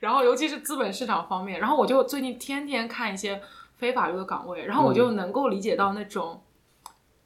[0.01, 3.41] 然后尤其是资本市场方面，然后我就最近天天看一些
[3.77, 6.43] 非法律的岗位，然后我就能够理解到那种，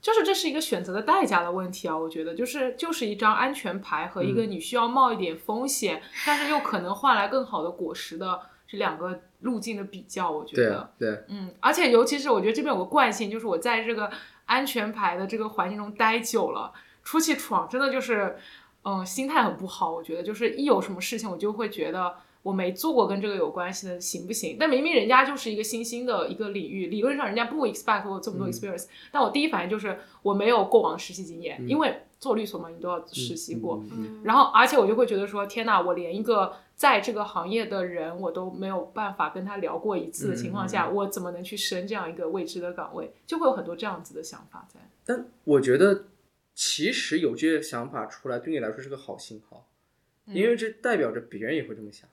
[0.02, 14.10] 就是这是一个选择的代价的问题啊，我觉得就是就是一张安全牌和一个你需要冒一点风险，但是又可能换来更好的果实的这两个路径的比较，我觉得对啊，，对，嗯，而且尤其是我觉得这边有个惯性，就是我在这个
[14.46, 16.72] 安全牌的这个环境中待久了，
[17.04, 18.38] 出去闯真的就是，
[18.84, 19.92] 嗯，心态很不好。
[19.92, 24.58] 我觉得就是一有什么事情，我就会觉得我没做过跟这个有关系的，行不行？
[24.60, 33.78] 但明明人家就是一个新兴的一个领域，理论上人家不 expect 我这么多 experience，、但我第一反应就是我没有过往实习经验，因为做律所嘛，你都要实习过。
[33.78, 43.14] 嗯嗯嗯然后，而且我就会觉得说，天呐，我连一个在这个行业的人，我都没有办法跟他聊过一次的情况下，嗯我怎么能去升这样一个未知的岗位？
[43.28, 44.80] 就会有很多这样子的想法在。
[45.06, 46.06] 但我觉得
[46.56, 49.66] 其实有这些想法出来，对你来说是个好信号，
[50.28, 52.08] 因为这代表着别人也会这么想。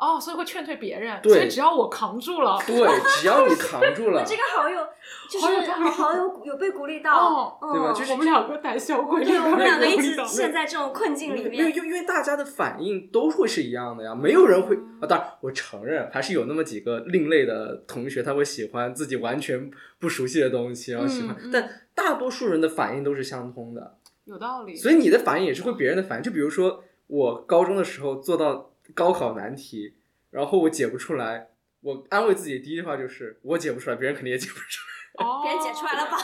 [0.00, 2.74] 哦，所以会劝退别人，对所以只要我扛住了，对，
[3.20, 4.80] 只要你扛住了， 这个好有，
[5.30, 11.54] 就是好有好好有有被鼓励到，对吧就是我们两个胆小鬼，对，我们两个一直陷在这种困境里面。
[11.54, 15.06] 因为因为大家的反应都会是一样的呀，没有人会啊。
[15.06, 24.74] 当然，我承认还是有那么几个另类的同学，他会喜欢自己完全不熟悉的东西，然后喜欢，但大多数人的反应都是相通的，有道理。
[24.74, 26.22] 所以你的反应也是会别人的反应。
[26.22, 29.96] 就比如说我高中的时候做到高考难题，
[30.30, 31.50] 然后我解不出来，
[31.80, 34.90] 我安慰自己第一句话就是我解不出来，别人肯定也解不出来。
[35.26, 36.16] 哦，别人解出来了吧？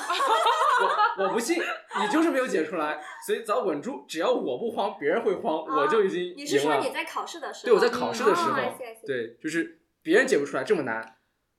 [1.18, 6.34] 我我不信，你就是没有解出来，所以只要稳住，只要我不慌，别人会慌，我就已经赢了。
[6.36, 7.72] 你是说你在考试的时候？
[7.72, 8.56] 对，我在考试的时候，
[9.04, 11.15] 对，就是别人解不出来这么难，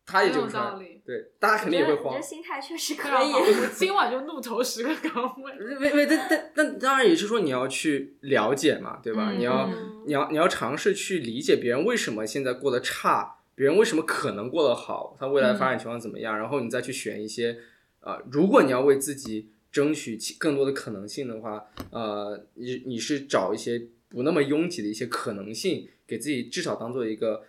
[0.08, 1.02] 他也解不出来，很有道理。
[1.06, 2.28] 对，大家肯定也会慌你这。
[2.28, 3.32] 心态确实可以
[3.76, 5.54] 今晚就怒投十个岗位。
[5.80, 9.32] 没没，但但但当然也是说你要去了解嘛，对吧？
[9.32, 17.58] 嗯你要嗯你要你要尝试去理解别人为什么现在过得差，别人为什么可能过得好，他未来发展情况怎么样，然后你再去选一些，
[18.00, 27.44] 呃，如果你要为自己争取其更多的可能性的话，呃，你你是找一些不那么拥挤的一些可能性，给自己至少当做一个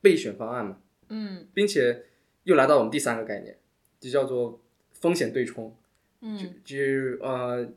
[0.00, 0.78] 备选方案嘛。
[1.08, 2.04] 嗯并且
[2.44, 3.56] 又来到我们第三个概念，
[4.00, 4.60] 就叫做
[4.92, 5.74] 风险对冲。
[6.20, 7.68] 嗯就是呃，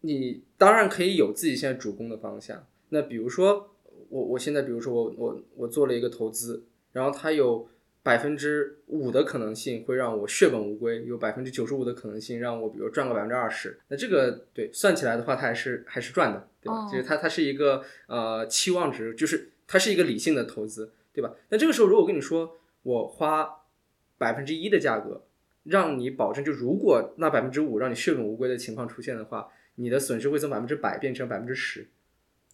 [0.00, 2.66] 你当然可以有自己现在主攻的方向。
[2.88, 3.70] 那比如说，
[4.08, 7.68] 我我现在比如说我我我做了一个投资，然后它有
[8.02, 13.78] 百分之五的可能性会让我血本无归，有百分之九十五的可能性让我比如赚个百分之二十。
[13.88, 16.86] 那这个对算起来的话，它还是还是赚的，对吧？
[16.86, 21.32] 哦就是它它是一个呃期望值，就是它是一个理性的投资，对吧？
[21.48, 23.62] 那这个时候如果跟你说我花
[24.18, 25.24] 百分之一的价格，
[25.64, 31.88] 让你保证就如果那百分之五让你血本无归的情况出现的话，你的损失会从百分之百变成百分之十。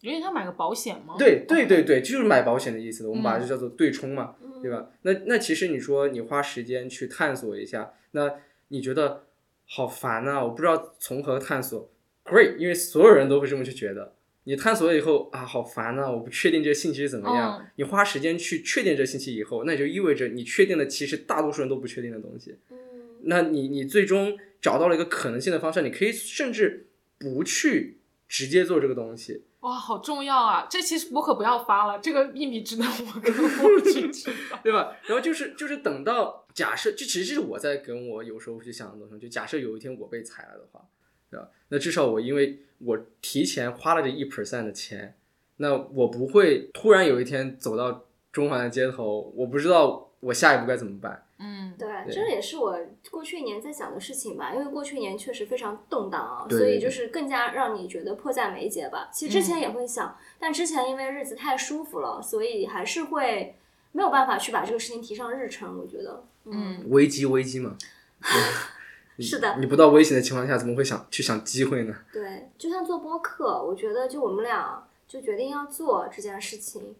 [0.01, 1.15] 因为他买个保险吗？
[1.19, 3.07] 对对对对，就是买保险的意思。
[3.07, 4.89] 我们把嗯它就叫做对冲嘛，对吧？
[5.03, 8.33] 那那其实你说你花时间去探索一下，那
[8.69, 9.27] 你觉得
[9.65, 11.89] 好烦呐、我不知道从何探索。
[12.25, 14.15] Great，因为所有人都会这么去觉得。
[14.45, 17.59] 你探索了以后啊，好烦呐、我不确定这个信息是怎么样。
[17.59, 22.57] 嗯你花时间去确定这信息以后，那就意味着你确定了其实大多数人都不确定的东西。
[22.69, 22.77] 嗯
[23.25, 30.67] 那你你最终找到了一个可能性的方向，你可以甚至不去直接做这个东西，哇，好重要啊！
[30.69, 34.59] 这期我可不要发了，这个秘密只能我跟 我去知道。
[34.61, 34.97] 对吧？
[35.07, 39.17] 然后就是就是等到假设，这其实是我在跟我有时候去想的东西。
[39.23, 40.81] 就假设有一天我被裁了的话，
[41.31, 41.47] 对吧？
[41.69, 45.15] 那至少我因为我提前花了这一 percent 的钱，
[45.57, 51.25] 那我不会突然有一天走到中环的街头，我不知道我下一步该怎么办。
[51.39, 52.79] 嗯，对，对这也是我
[53.11, 59.09] 过去一年在想的事情吧，因为过去一年确实非常动荡啊，所以就是更加让你觉得迫在眉睫吧。
[59.11, 63.55] 其实之前也会想，但之前因为日子太舒服了，所以还是会
[63.91, 65.77] 没有办法去把这个事情提上日程。
[65.77, 67.75] 我觉得，嗯，危机危机嘛，
[68.21, 68.31] 对
[69.21, 71.93] 是的你不到危险的情况下，怎么会想去想机会呢？
[72.11, 76.95] 对，就像做播客，我觉得就我们俩就决定要做这件事情，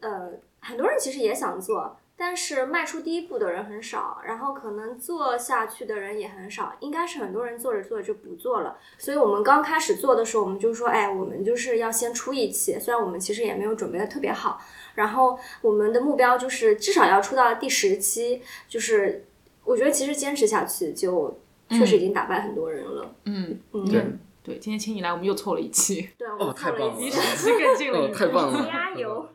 [0.00, 8.78] 呃，很多人其实也想做，但是迈出第一步的人很少，然后可能做下去的人也很少，应该是很多人做着做着就不做了。
[8.96, 14.60] 所以我们刚开始做的时候，我们就说，哎，我们就是要先出一期，虽然我们其实也没有准备的特别好，
[14.94, 19.26] 然后我们的目标就是至少要出到第十期，就是
[19.64, 21.38] 我觉得其实坚持下去就
[21.70, 23.14] 确实已经打败很多人了。
[23.24, 24.04] 嗯，嗯，对
[24.42, 28.14] 对，今天请你来，我们又凑了一期，对，我哦们太棒了离凑了一期十期更近了一哦，步。
[28.14, 28.66] 太棒了！
[28.66, 29.28] 加油！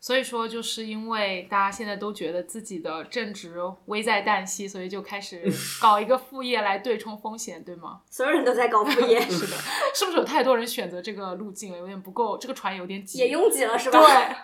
[0.00, 3.54] 所以说，就是因为大家现在都觉得自己的正职
[3.86, 5.42] 危在旦夕，所以就开始
[5.80, 8.02] 搞一个副业来对冲风险，对吗？
[8.12, 9.56] 所有人都在搞副业，是的，
[9.94, 11.78] 是不是有太多人选择这个路径了？
[11.78, 13.18] 有点不够，这个船有点挤。
[13.18, 13.98] 也拥挤了是吧？
[13.98, 14.36] 对，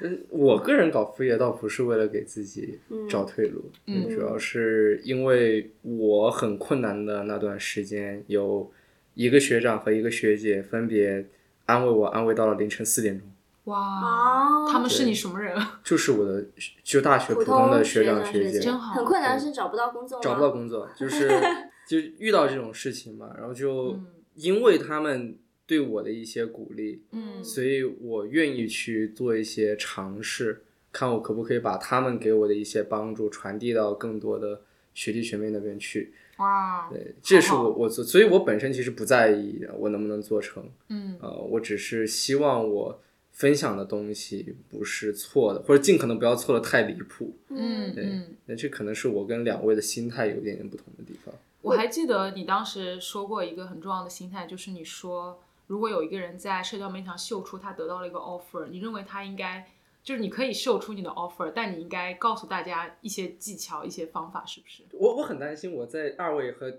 [0.00, 8.70] 嗯，我个人搞副业倒不是为了给自己嗯找退路，嗯主要是因为我很困难的那段时间，有
[9.14, 11.26] 一个学长和一个学姐分别
[11.64, 13.26] 安慰我，安慰到了凌晨四点钟。
[13.64, 15.56] 哇，哦，他们是你什么人？
[15.82, 16.44] 就是我的
[16.84, 20.22] 就大学普通的学长学姐，真好很困难是找不到工作吗？
[20.22, 21.28] 找不到工作，就是
[21.88, 34.62] 就遇到这种事情嘛，然后就嗯因为他们对我的一些鼓励，嗯所以我愿意去做一些尝试，看我可不可以把他们给我的一些帮助传递到更多的
[34.94, 36.12] 学弟学妹那边去。
[36.38, 43.00] 哇，对，这是我我做，所以我本身其实不在意我能不能做成，嗯呃，我只是希望我
[43.32, 47.34] 分享的东西不是错的，或者尽可能不要错的太离谱。
[47.48, 48.20] 对嗯对。
[48.44, 51.34] 那这可能是我跟两位的心态有一点点不同的地方。
[51.62, 59.66] 我还记得你当时说过一个很重要的心态，就是你说，如果有一个人在社交媒体上秀出他得到了一个 offer，你认为他应该
[60.02, 64.84] 就是你可以秀出你的 offer，但你应该告诉大家一些技巧、一些方法，是不是？
[64.92, 66.72] 我我很担心我在二位和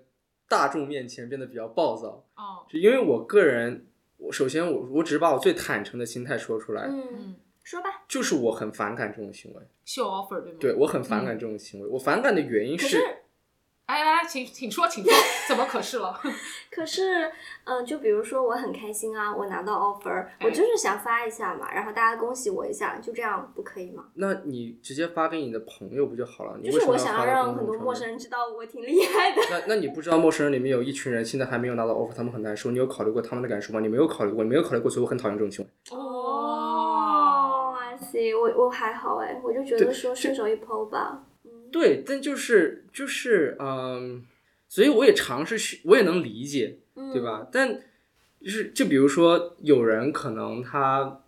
[0.47, 8.05] 大众面前变得比较暴躁，哦，就因为我个人，我首先我我只是把我最坦诚的心态说出来，嗯，嗯，说吧。
[8.07, 10.57] 就是我很反感这种行为，秀 offer 对吗？
[10.61, 10.73] 对。
[10.75, 13.17] 我很反感这种行为，我反感的原因是可是，
[13.87, 15.13] 哎来来，请请说，请说，
[15.47, 16.19] 怎么可是了？
[16.69, 17.31] 可是，
[17.63, 24.03] 嗯、就比如说我很开心啊，我拿到 offer，我就是想发一下嘛，然后大家恭喜我一下，就这样不可以吗？
[24.15, 26.57] 那你直接发给你的朋友不就好了？
[26.61, 29.41] 你就是我想要让很多陌生人知道我挺厉害的。
[29.49, 33.79] 那那你不知道陌生人里面有一群人现在还没有拿到 offer，他们很难受，你有考虑过他们的感受吗？
[33.79, 35.71] 你没有考虑过，你没有考虑过，所以我很讨厌这种行为。
[35.97, 41.23] 哦，I see，我我还好哎，我就觉得说顺手一抛吧。
[41.71, 44.25] 对，但就是就是嗯，
[44.67, 47.47] 所以我也尝试去，我也能理解，嗯，对吧？
[47.51, 47.81] 但
[48.41, 51.21] 就是就比如说，有人可能他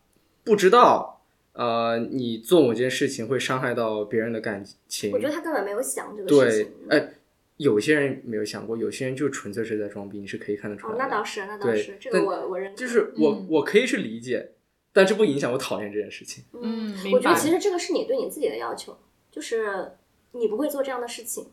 [0.44, 1.22] 不知道，
[1.54, 5.12] 呃，你做某件事情会伤害到别人的感情。
[5.12, 7.08] 我觉得他根本没有想这个事情对情，。
[7.08, 7.14] 哎，
[7.58, 11.04] 有些人没有想过，有些人就纯粹是在装逼，你是可以看得出哦来，的。
[11.04, 12.76] 那倒是，那倒是，这个我我认。
[12.76, 14.52] 就是我、嗯我可以去理解，
[14.94, 16.44] 但这不影响我讨厌这件事情。
[16.54, 17.38] 嗯，我觉得。
[17.38, 18.98] 其实这个是你对你自己的要求，
[19.32, 19.92] 就是
[20.32, 21.48] 你不会做这样的事情。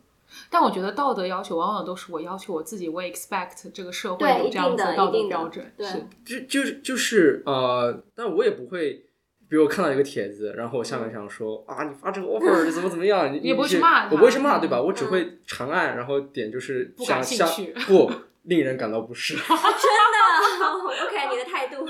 [0.51, 5.87] 但我觉得道德要求往往都是我要求我自己，我 expect 这个社会有这样子的道德一定标准，对
[6.25, 9.05] 就就是就是呃，但我也不会
[9.49, 13.33] 比如我看到一个帖子，然后我下面想说、啊，你发这个 offer 怎么怎么样？
[13.33, 14.79] 你嗯 也不会去骂我不会去骂，对吧？
[14.79, 18.11] 嗯我只会长按，然后点就是不感想兴趣想不
[18.43, 19.35] 令人感到不适。
[19.39, 20.67] 真的，
[21.07, 21.87] OK，你的态度，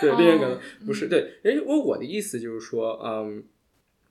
[0.00, 1.34] 对，令人感到哦不是对。
[1.44, 3.44] 因为我我的意思就是说，嗯，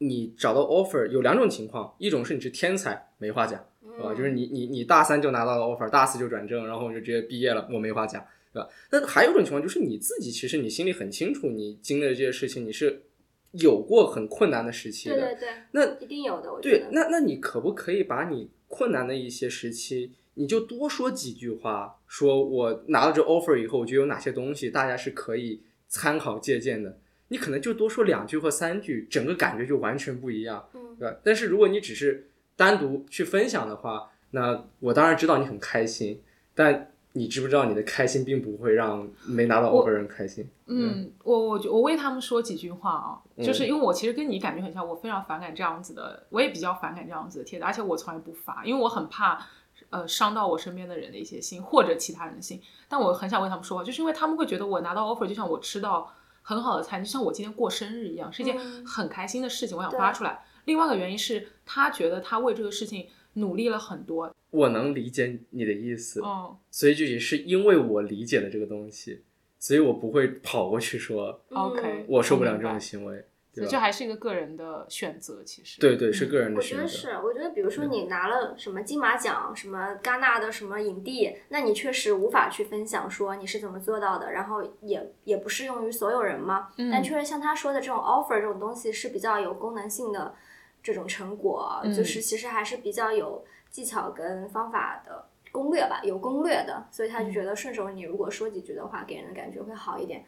[0.07, 4.13] 你找到 offer 有两种情况，一种是你是天才，没话讲，对吧？
[4.13, 8.69] 就是你你你大三就拿到了 offer，大四就转正，然后你就直接毕业了，我没话讲，对吧？
[8.91, 13.03] 那还有一种情况就是你自己其实你心里很清楚，你经历的这些事情，你是
[13.51, 15.15] 有过很困难的时期的。
[15.15, 16.87] 对对对，那一定有的，我觉对，。
[16.91, 26.99] 那那你可不可以把你困难的一些时期，你就多说几句话，说我拿了这 offer 以后，我觉得有哪些东西大家是可以参考借鉴的。
[27.33, 31.17] 你可能就多说两句或三句，整个感觉就完全不一样，嗯对吧？
[31.23, 36.21] 但是如果你只是单独去分享的话，那我当然知道你很开心，
[36.53, 40.47] 但你知不知道你的开心并不会让没拿到 offer 的人开心？
[40.67, 49.43] 嗯，我我我为他们说几句话啊，嗯就是因为我其实跟你感觉很像，我非常反感这样子的，我也比较反感这样子的帖子，而且我从来不发，因为我很怕
[49.89, 52.61] 呃伤到我身边的人的一些心或者其他人的心。
[52.87, 56.11] 但我很想为他们说话，就是因为他们会觉得我拿到 offer 就像我吃到
[56.43, 58.85] 很好的菜，就像我今天过生日一样，是一件嗯。
[58.85, 60.43] 很开心的事情，我想发出来。
[60.65, 69.23] 另外一个原因是他觉得他为这个事情努力了很多，我能理解你的意思，嗯所以就也是因为我理解了这个东西，
[69.59, 73.77] 所以我不会跑过去说，OK，嗯我受不了这种行为，对所以这？
[73.77, 76.77] 还是一个个人的选择，其实对对，是嗯个人我的选择。
[76.77, 86.69] 觉得是，我觉得比如说你拿了什么金马奖，什么戛纳的什么影帝，那你确实无法去分享说你是怎么做到的，然后也也不适用于所有人嘛。
[86.77, 90.33] 嗯但确实像他说的这种 offer 这种东西是比较有功能性的
[90.81, 100.25] 这种成果，嗯就是其实还是比较有技巧跟方法的攻略吧，有攻略的，所以他就觉得顺手你如果说几句的话，给人的感觉会好一点。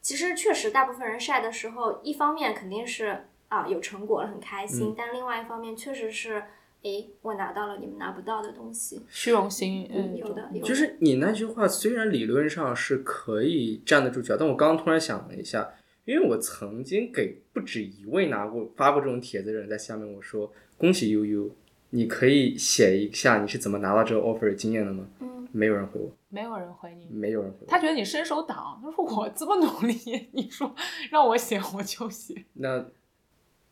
[0.00, 6.42] 其实确实，大部分人晒的时候，一方面肯定是啊有成果了，很开心，嗯但另外一方面确实是，
[6.82, 9.02] 诶，我拿到了你们拿不到的东西。
[9.08, 15.68] 虚荣心，嗯，有的有的就是你那句话虽然理论上是可以站得住脚，但我刚刚突然想了一下，
[16.04, 21.50] 因为我曾经给不止一位拿过发过这种帖子的人在下面我说恭喜悠悠，
[21.90, 25.06] 你可以写一下你是怎么拿到这个 offer 的经验的吗？
[25.20, 27.06] 嗯，没有人回我，没有人回你。
[27.10, 27.66] 没有人回。
[27.66, 30.74] 他觉得你伸手党，他说我这么努力，你说
[31.10, 32.44] 让我写我就写。
[32.54, 32.84] 那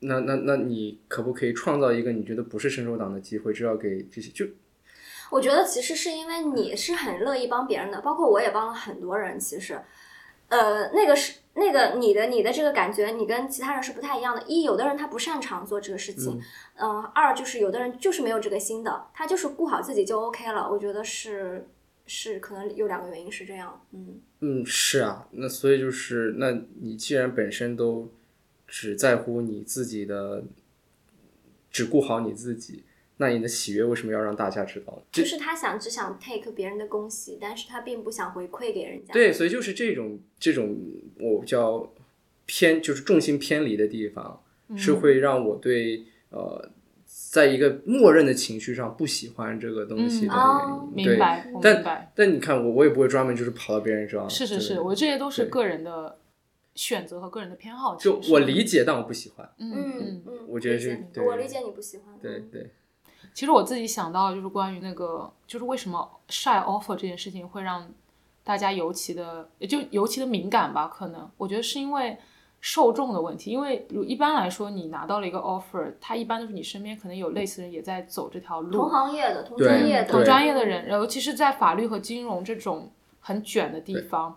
[0.00, 4.46] 那那那你可不可以创造一个你觉得不是伸手党的机会，就要给这些就
[5.30, 9.40] 我觉得其实是因为你是很乐意帮别人的，包括我也帮了很多人。
[9.40, 9.82] 其实，
[10.48, 14.42] 呃，那个是那个你的你的这个感觉，你跟其他人是不太一样的。
[14.46, 16.40] 一，有的人他不擅长做这个事情，
[16.76, 20.70] 嗯、二就是有的人就是没有这个心的，他就是顾好自己就 OK 了。
[20.70, 21.68] 我觉得是
[22.06, 24.20] 是可能有两个原因是这样，嗯。
[24.40, 28.12] 嗯，是啊，那所以就是，那你既然本身都
[28.66, 30.44] 只在乎你自己的，
[31.70, 32.84] 只顾好你自己，
[33.16, 35.02] 那你的喜悦为什么要让大家知道呢？
[35.10, 39.12] 就是他想只想 take 别人的恭喜，但是他并不想回馈给人家。
[39.12, 40.76] 对，所以就是这种这种
[41.18, 41.92] 我叫
[42.44, 44.42] 偏，就是重心偏离的地方，
[44.76, 46.70] 是会让我对呃，
[47.36, 51.10] 在一个默认的情绪上不喜欢这个东西的嗯原因。
[51.10, 52.10] 明白，但明白。
[52.14, 54.26] 但你看我，我也不会专门就是跑到别人这样。
[54.26, 56.16] 对是是是，我这些都是个人的
[56.74, 57.94] 选择和个人的偏好。
[57.96, 59.46] 就我理，解，但我不喜欢。
[59.58, 59.70] 嗯
[60.00, 62.06] 嗯我觉得理解是对我理解你不喜欢。
[62.14, 62.70] 嗯对对。
[63.34, 67.86] 其实我自己想到就是关于那个，就是为什么晒 offer 这件事情会让
[68.42, 70.88] 大家尤其的，也就尤其的敏感吧？
[70.88, 72.16] 可能我觉得是因为
[72.66, 82.90] 受众的问题，因为如一般来说，你拿到了一个 offer，它一般都是你身边可能有类似人也在走这条路，同行业的、同专业的、同专业的人，尤其是在法律和金融这种
[83.20, 84.36] 很卷的地方，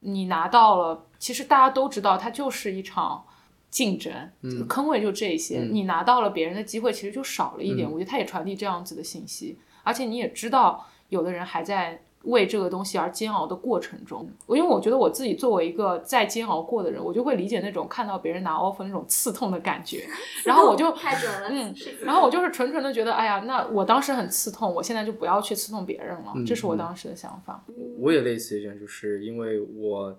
[0.00, 3.24] 你拿到了，其实大家都知道，它就是一场
[3.70, 4.12] 竞争，
[4.68, 7.88] 坑位就这些，嗯你拿到了别人的机会，其实就少了一点。
[7.88, 12.02] 嗯我觉得它也传递这样子的信息，而且你也知道，有的人还在。
[12.24, 20.04] 为这个东西而煎熬的过程中，我因为我觉得我自己作为一个在煎熬过的人，我就会理解那种看到别人拿 offer 那种刺痛的感觉，
[20.44, 27.64] 然后我就太准了，嗯然后我就是纯纯的觉得，哎呀，那我当时很刺痛，我现在就不要去刺痛别人了，嗯这是我当时的想法。
[27.98, 30.18] 我也类似于这样，就是因为我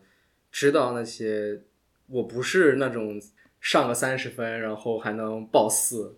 [0.52, 1.62] 知道那些，
[2.08, 3.20] 我不是那种
[3.60, 6.16] 上个三十分然后还能报四。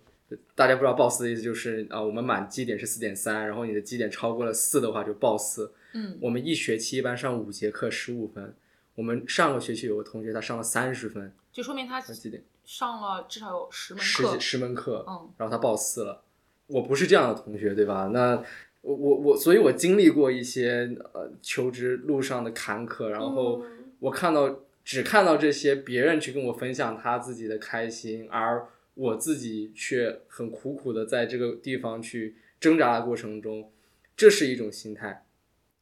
[0.56, 5.74] 大家不知道报四的意思就是啊、我们满绩点是四点三，然后你的绩点超过了四的话就报四。
[5.94, 8.56] 嗯，我们一学期一般上五节课十五分，
[8.96, 12.42] 我们上个学期有个同学他上了三十分，就说明他他几点？
[12.64, 14.40] 上了至少有十门课十几。
[14.40, 16.24] 十门课，嗯，然后他报四了。
[16.68, 18.10] 我不是这样的同学，对吧？
[18.14, 18.42] 那
[18.82, 33.72] 我我我，所以我经历过一些呃求职路上的坎坷，然后嗯我看到只看到这些别人去跟我分享他自己的开心，而我自己却很苦苦的在这个地方去挣扎的过程中，
[34.16, 35.26] 这是一种心态。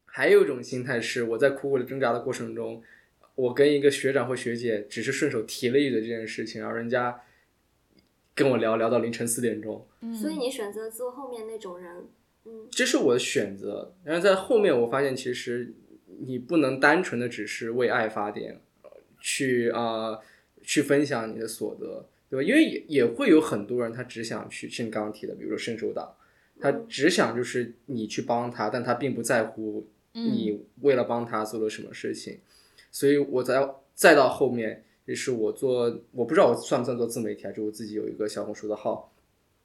[0.05, 2.82] 还有一种心态是我在苦苦的挣扎的过程中，
[3.36, 7.22] 我跟一个学长或学姐只是顺手提了一嘴这件事情，然后人家
[8.36, 9.86] 跟我聊聊到凌晨四点钟，
[10.20, 12.07] 所以你选择做后面那种人，
[12.45, 13.93] 嗯，这是我的选择。
[14.03, 15.74] 然后在后面我发现，其实
[16.22, 20.24] 你不能单纯的只是为爱发电，呃去啊、呃
[20.62, 22.47] 去分享你的所得，对吧？
[22.47, 26.13] 因为也也会有很多人他只想去，像你刚刚提的，比如说伸手党，
[26.59, 32.38] 他只想就是你去帮他，但他并不在乎你为了帮他做了什么事情。
[32.91, 37.51] 所以我在再到后面，也是我做，我不知道我算不算做自媒体啊？
[37.51, 39.11] 就我自己有一个小红书的号，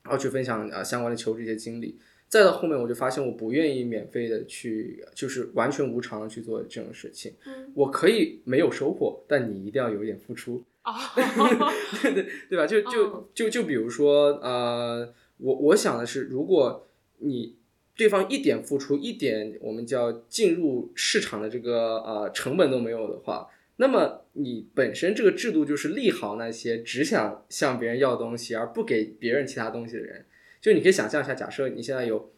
[0.02, 1.98] 然后去分享啊、呃相关的求职一些经历。
[2.28, 7.32] 再到后面，我就发现我不愿意免费的去，就是完全无偿的去做这种事情。
[7.46, 10.64] 嗯我可以没有收获，但你一定要有一点付出。
[10.85, 10.95] 哦，
[12.03, 12.66] 对对对吧？
[12.66, 16.87] 就就就就比如说，呃，我我想的是，如果
[17.18, 17.57] 你
[17.97, 30.26] 对方一点付出，一点我们叫进入市场的这个呃成本都没有的话，那么你本身这个制度就是利好那些只想向别人要东西而不给别人其他东西的人。
[30.61, 32.30] 就你可以想象一下，假设你现在有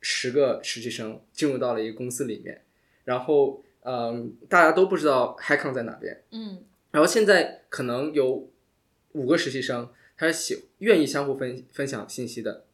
[0.00, 2.62] 十个实习生进入到了一个公司里面，
[3.04, 6.22] 然后嗯、大家都不知道 Hackon 在哪边。
[6.32, 6.64] 嗯
[6.94, 8.48] 然后现在可能有
[9.14, 12.66] 五个实习生，他是喜愿意相互分分享信息的，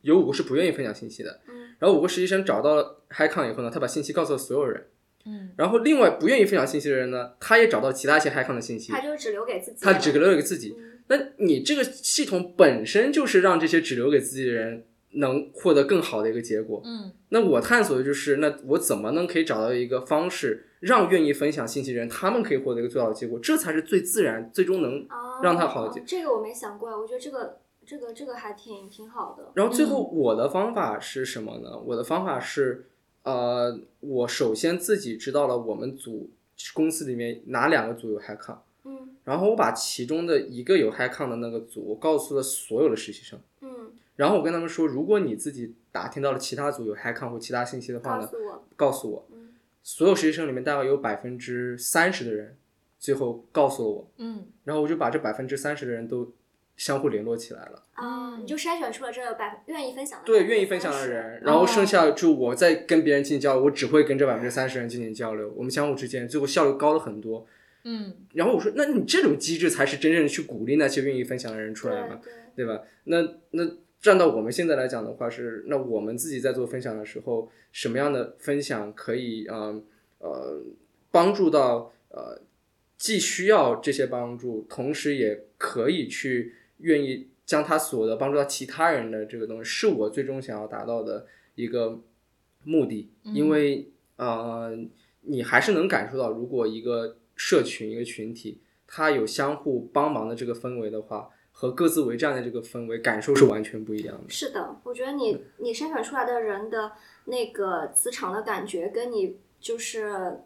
[0.00, 1.40] 有五个是不愿意分享信息的。
[1.48, 4.88] 嗯然后五个实习生找到了 HiCon 以后呢，他把信息告诉了所有人。
[5.24, 10.74] 嗯然后另外不愿意分享信息的人呢，他也找到其他一些 HiCon 的信息他，就只留给自己他，只留给自己。
[10.76, 16.82] 嗯那你这个系统本身就是让这些只留给自己的人能获得更好的一个结果。
[16.84, 29.52] 嗯那我探索的就是，那我怎么能可以找到一个方式，让愿意分享信息的人，他们可以获得一个最好的结果，这才是最自然、最终能哦让他好一点这个我没想过，我觉得这个这个这个还挺挺好的。
[29.54, 31.78] 然后最后我的方法是什么呢？
[31.78, 32.86] 我的方法是，
[33.22, 36.30] 呃，我首先自己知道了我们组
[36.74, 49.26] 公司里面哪两个组有 HiCon，嗯然后我把其中的一个有 HiCon 的那个组，我告诉了所有的实习生，嗯，然后我跟他们说，如果你自己打听到了其他组有 HiCon 或其他信息的话呢，告诉我，告诉我。
[49.80, 52.56] 嗯所有实习生里面大概有百分之三十的人，
[52.98, 56.32] 最后告诉了我，嗯然后我就把这百分之三十的人都
[56.76, 57.82] 相互联络起来了。
[57.92, 67.46] 啊，嗯你就筛选出了这百愿意分享的对，愿意分享的人，然后剩下就我在跟别人进行交流，我只会跟这百分之三十人进行交流，我们相互之间最后效率高了很多。
[67.84, 72.82] 嗯然后我说，那你这种机制才是真正的去鼓励那些愿意分享的人出来嘛，对对，对吧？
[73.04, 73.22] 那
[73.52, 73.64] 那
[74.00, 79.84] 站到我们现在来讲的话是，那我们自己在做分享的时候，什么样的分享可以嗯
[80.18, 80.62] 呃
[81.10, 82.40] 帮助到呃
[82.96, 92.00] 既需要这些帮助，同时也可以去愿意将他所得帮助到其他人的这个东西，是我最终想要达到的一个
[92.64, 93.10] 目的。
[93.22, 94.78] 因为呃，
[95.22, 101.30] 你还是能感受到，如果一个社群、一个群体，它有相互帮忙的这个氛围的话，
[101.60, 104.30] 和各自为战的这个氛围感受是完全不一样的。
[104.30, 106.90] 是的，我觉得你你筛选出来的人的
[107.26, 110.40] 那个磁场的感觉，跟你就是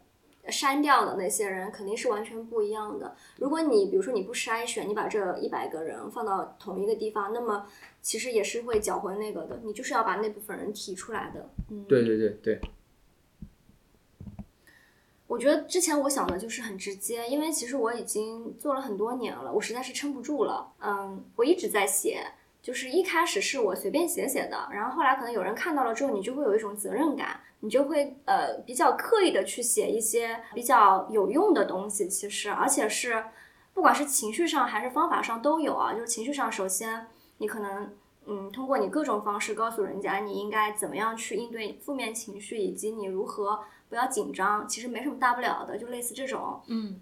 [0.49, 3.15] 删掉的那些人肯定是完全不一样的。
[3.39, 7.65] 如果你比如说你不筛选，你把这一百个人放到同一个地方，那么
[8.03, 9.61] 其实也是会搅浑那个的。
[9.63, 11.49] 你就是要把那部分人提出来的。
[11.71, 12.61] 嗯，对对对对，
[15.27, 20.71] 我觉得之前我想的就是很直接，因为其实我已经做了很多年了，我实在是撑不住了。
[20.81, 22.23] 嗯，我一直在写，
[22.63, 33.25] 就是一开始是我随便写写的，然后后来可能有人看到了之后，你就会有一种责任感，你就会呃比较刻意的去写一些比较有用的东西，其实而且是
[33.73, 35.95] 不管是情绪上还是方法上都有啊。
[35.95, 37.07] 就是情绪上，首先
[37.39, 37.91] 你可能
[38.27, 46.61] 嗯通过你各种方式告诉人家你应该怎么样去应对负面情绪，以及你如何不要紧张，其实没什么大不了的，就类似这种。
[46.67, 47.01] 嗯，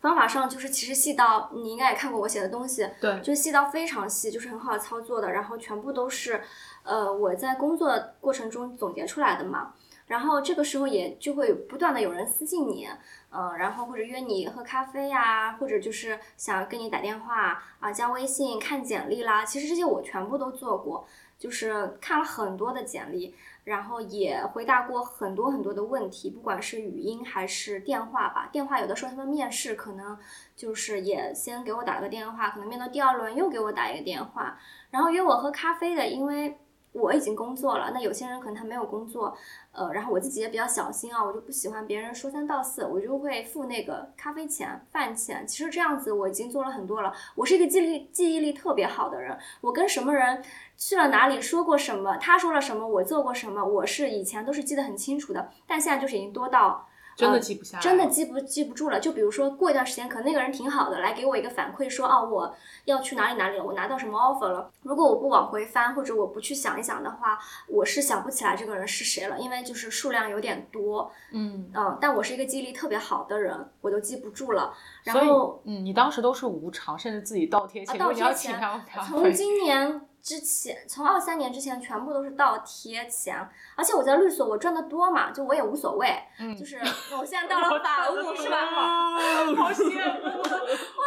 [0.00, 6.42] 方法上就是其实细到你应该也看过我写的东西，对，就细到非常细，就是很好操作的，然后全部都是，
[6.82, 9.74] 呃，我在工作过程中总结出来的嘛。
[10.08, 12.86] 然后这个时候也就会不断的有人私信你，
[13.30, 19.42] 嗯、然后或者约你喝咖啡呀、或者就是想跟你打电话啊、加微信、看简历啦。
[19.42, 21.06] 其实这些我全部都做过，
[21.38, 28.48] 就是看了很多的简历，然后也回答过很多很多的问题，不管是语音还是电话吧。
[28.50, 30.18] 电话有的时候他们面试可能
[30.56, 34.58] 就是也先给我打个电话，可能面到第二轮又给我打一个电话，
[34.90, 36.58] 然后约我喝咖啡的，因为
[36.92, 39.34] 我已经工作了，那有些人可能他没有工作，
[39.72, 45.46] 呃，然后我自己也比较小心啊，我就不喜欢别人说三道四，我就会付那个咖啡钱、饭钱。
[45.46, 47.12] 其实这样子我已经做了很多了。
[47.34, 50.44] 我是一个记忆力记忆力特别好的人，我跟什么人
[50.76, 56.88] 去了哪里说过什么，他说了什么，我做过什么，我是以前都是记得很清楚的，但现在就是已经多到。
[57.16, 58.98] 真的记不下来，真的记不记不住了。
[58.98, 62.54] 就比如说过一段时间，可能那个人挺好的，来给我一个反馈说，哦，我
[62.86, 64.70] 要去哪里哪里了，我拿到什么 offer 了。
[64.82, 67.38] 如果我不往回翻，或者我不去想一想的话，
[67.68, 71.10] 我是想不起来这个人是谁了，因为就是数量有点多。
[71.32, 74.72] 嗯嗯，但我是一个记忆力特别好的人，我都记不住了。
[75.04, 78.60] 然后，嗯，你当时都是无偿，甚至自己倒贴钱，倒贴钱。
[79.08, 80.00] 从今年。
[80.22, 83.36] 之前从二三年之前全部都是倒贴钱，
[83.74, 86.08] 而且我在律所我赚的多嘛，就我也无所谓，
[86.38, 86.78] 嗯，就是
[87.16, 88.66] 我现在到 了法务是吧？
[88.66, 89.84] 好羡
[90.20, 90.42] 慕，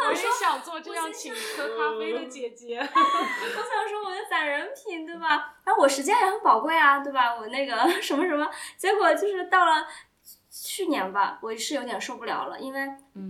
[0.06, 2.78] 我也想做这样请喝咖啡的姐姐。
[2.84, 5.54] 我想说我的攒人品对吧？
[5.64, 7.34] 然后我时间也很宝贵啊，对吧？
[7.34, 8.46] 我那个 什么什么，
[8.76, 9.86] 结果就是到了。
[10.62, 12.80] 去年吧，我是有点受不了了，因为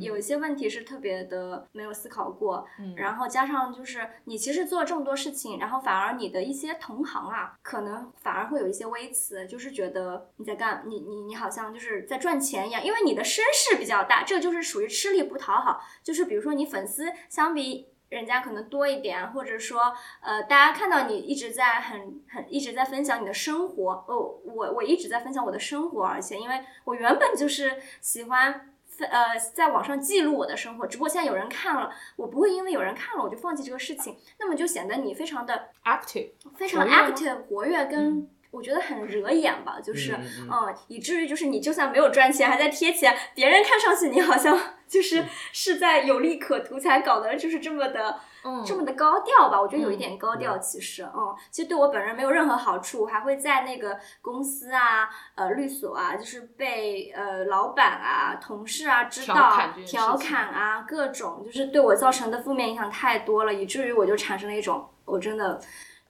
[0.00, 2.66] 有一些问题是特别的没有思考过，
[2.96, 17.88] 然后加上就是你其实做这么多事情，然后反而你的一些同行啊，可能反而会有一些微词，就是觉得你在干你你你好像就是在赚钱一样，因为你的声势比较大，这个就是属于吃力不讨好，就是比如说你粉丝相比。
[18.09, 38.30] 人家可能多一点，或者说，呃，大家看到你一直在很很一直在分享你的生活，哦，我我一直在分享我的生活，而且因为我原本就是喜欢分呃在网上记录我的生活，只不过现在有人看了，我不会因为有人看了我就放弃这个事情，那么就显得你非常的 active，非常 active 活跃跟。
[38.51, 40.12] 我觉得很惹眼吧，就是，
[40.51, 48.18] 嗯，以至于就是你就算没有赚钱，还在贴钱，别人看上去你好像 就是是在有利可图，才搞得就是这么的，
[48.64, 49.61] 这么的高调吧？
[49.61, 65.61] 我觉得有一点高调，其实，嗯，其实对我本人没有任何好处，还会在那个公司啊，呃，律所啊，就是被呃老板啊、同事啊知道调侃啊，各种就是对我造成的负面影响太多了，以至于我就产生了一种我真的。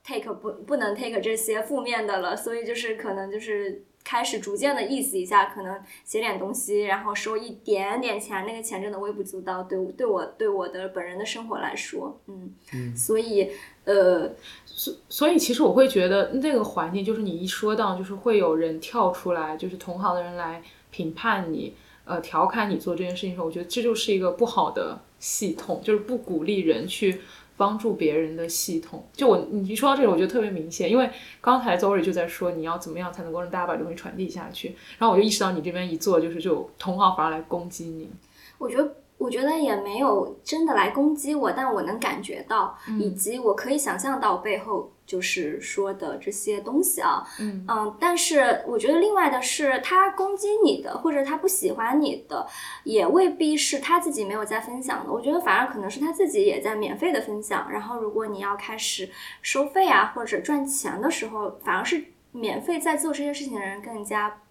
[0.07, 13.51] Take 不不能 take 这些负面的了，所以就是可能就是开始逐渐的意思一下，可能写点东西，然后收一点点钱，那个钱真的微不足道，对对我对我的本人的生活来说，嗯嗯，所以
[13.83, 14.31] 呃，
[14.65, 21.73] 所所以其实我会觉得那个环境就是你一说到就是会有人跳出来，就是同行的人来评判你，
[22.05, 27.19] 呃，调侃你做这件事情的时候，我觉得这就是一个不好的系统，就是不鼓励人去。
[27.57, 31.09] 帮助别人的系统，就我你一说到这个，我觉得特别明显，因为
[31.41, 38.09] 刚才 Zory 就在说你要怎么样才能够让大家把东西传递下去，然后我就意识到你这边一做就是就同行反而来攻击你，
[38.57, 38.95] 我觉得。
[39.17, 52.45] 我觉得也没有真的来攻击我，但我能感觉到，以及我可以想象到背后就是说的这些东西啊，嗯嗯，但是我觉得另外的是，他攻击你的或者他不喜欢你的，
[52.83, 55.11] 也未必是他自己没有在分享的。
[55.11, 57.71] 我觉得反而可能是他自己也在免费的分享。
[57.71, 59.09] 然后如果你要开始
[59.41, 62.03] 收费啊或者赚钱的时候，反而是
[62.33, 64.41] 免费在做这些事情的人更加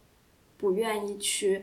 [0.57, 1.63] 不愿意去。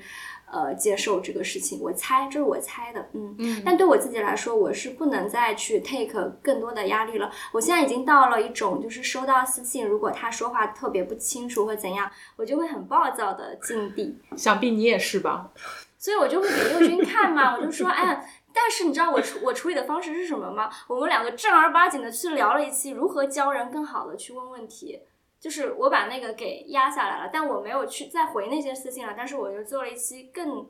[0.53, 3.63] 呃，接受这个事情，我猜这是我猜的，嗯嗯。
[3.65, 7.31] 但对我自己来说，我是不能再去 take 更多的压力了。
[7.51, 14.15] 我现在已经到了一种，就是收到私信，如果他说话特别不清楚或怎样，我就会很暴躁的境地。
[14.37, 15.49] 想必你也是吧？
[15.97, 20.69] 所以我就会给佑君看嘛，我就说，哎，但是你知道我处我处理的方式是什么吗？
[20.87, 24.99] 我们两个正儿八经的去聊了一期如何教人更好的去问问题。
[25.43, 29.13] 就是我把那个给压下来了，但我没有去再回那些私信了。
[29.15, 30.65] 但是我就做了一期更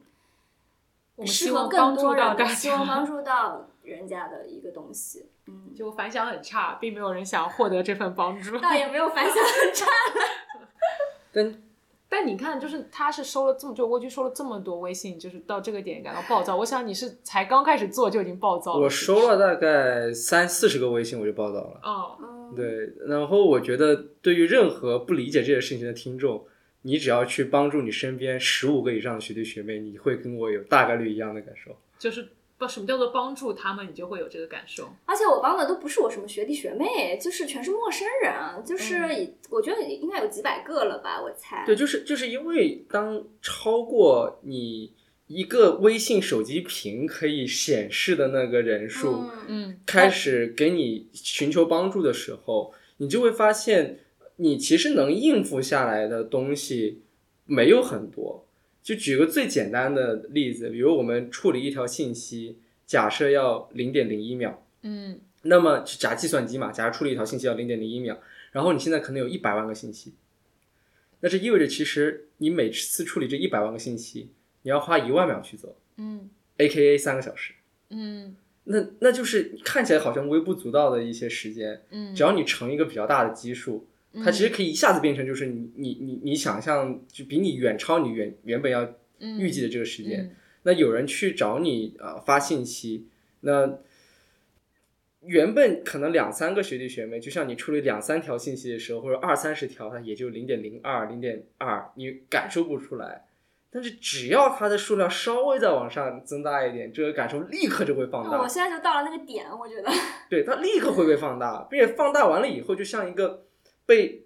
[1.28, 5.30] 适合更多人，希望帮 助到人家的一个东西。
[5.45, 8.57] 嗯，就反响很差，并没有人想获得这份帮助。
[8.57, 9.86] 倒也没有反响很差。
[11.32, 11.63] 但
[12.09, 16.55] 但你看，就是他是收了这么就蜗居收了这么多微信，就是到这个点感到暴躁。
[16.55, 18.80] 我想你是才刚开始做就已经暴躁了。
[18.80, 21.80] 我收了大概三四十个微信，我就暴躁了。
[21.84, 22.17] 哦。
[22.56, 26.45] 对，然后我觉得对于任何不理解这些事情的听众，
[26.84, 31.76] 你只要去帮助你身边十五个以上的学弟学妹，你会跟我有大概率一样的感受。
[31.97, 34.89] 就是不什么叫做帮助他们，你就会有这个感受。
[35.06, 41.64] 而且我帮的都不是我什么学弟学妹，就是全是陌生人，就是我觉得应该有几百个了吧，我猜。
[41.66, 44.91] 对，就是就是因为当超过你。
[45.28, 53.99] 一个微信手机屏可以显示的那个人数，嗯，开始给你寻求帮助的时候，你就会发现，
[54.36, 57.01] 你其实能应付下来的东西
[57.45, 58.45] 没有很多。
[58.84, 68.19] 就举个最简单的例子，比如我们处理一条信息，假设要零点零一秒，嗯，那么假计算机嘛，假如处理一条信息要零点零一秒，
[68.51, 70.13] 然后你现在可能有一百万个信息，
[71.21, 74.28] 那这意味着其实你每次处理这一百万个信息，
[74.64, 77.53] 你要花一万秒去做嗯，A K A 三个小时。
[77.91, 83.86] 嗯那那就是看起来好像微不足道的一些时间，嗯，只要你乘一个比较大的基数，
[84.24, 90.24] 它其实可以一下子变成就是你你你你想象就比你远超你原原本要预计的这个时间。
[90.24, 90.36] 嗯
[90.66, 93.05] 那有人去找你啊、呃发信息，
[93.41, 93.80] 那
[95.20, 103.26] 原本可能两三个学弟学妹，就像你处理两三条信息的时候，或者二三十条，它也就零点零二、零点二，你感受不出来。
[103.74, 108.39] 但是只要它的数量稍微再往上增大一点，这个感受立刻就会放大。
[108.39, 109.89] 我现在就到了那个点，我觉得。
[110.30, 113.45] 对，它立刻会被放大，并且放大完了以后，就像一个
[113.86, 114.26] 被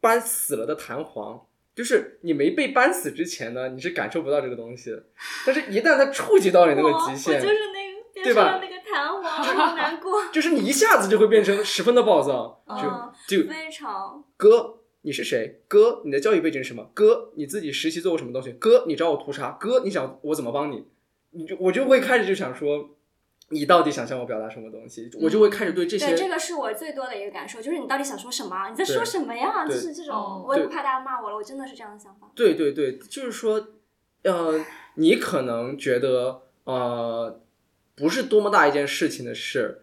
[0.00, 5.04] 搬死了的弹簧，就是你没被搬死之前呢，你是感受不到这个东西的，
[5.46, 10.24] 但是一旦它触及到你那个极限，我就是那个变对吧那个弹簧，好难过。
[10.32, 14.75] 就是你一下子就会变成十分的暴躁，嗯就就非常哥，
[15.06, 15.60] 你是谁？
[15.68, 16.90] 哥，你的教育背景是什么？
[16.92, 18.50] 哥，你自己实习做过什么东西？
[18.54, 19.52] 哥，你找我图啥？
[19.52, 20.84] 哥，你想我怎么帮你？
[21.30, 22.90] 你就我就会开始就想说，
[23.50, 25.08] 你到底想向我表达什么东西？
[25.20, 28.68] 我就会开始对这些对，这个是我最多的一个感受，就是你到底想说什么？
[28.68, 29.64] 你在说什么呀？
[29.64, 32.28] 就是这种哦，我也不怕大家骂我了，我真的是这样的想法。
[32.34, 33.68] 对对对，就是说，
[34.24, 34.60] 呃，
[34.96, 37.40] 你可能觉得呃
[37.94, 39.82] 不是多么大一件事情的事，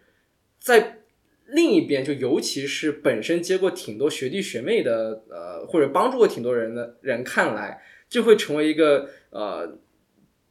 [0.59, 1.03] 在
[1.47, 9.77] 另一边，就尤其是本身接过挺多学弟学妹的，呃，或者帮助过挺多人的人看来，就会成为一个呃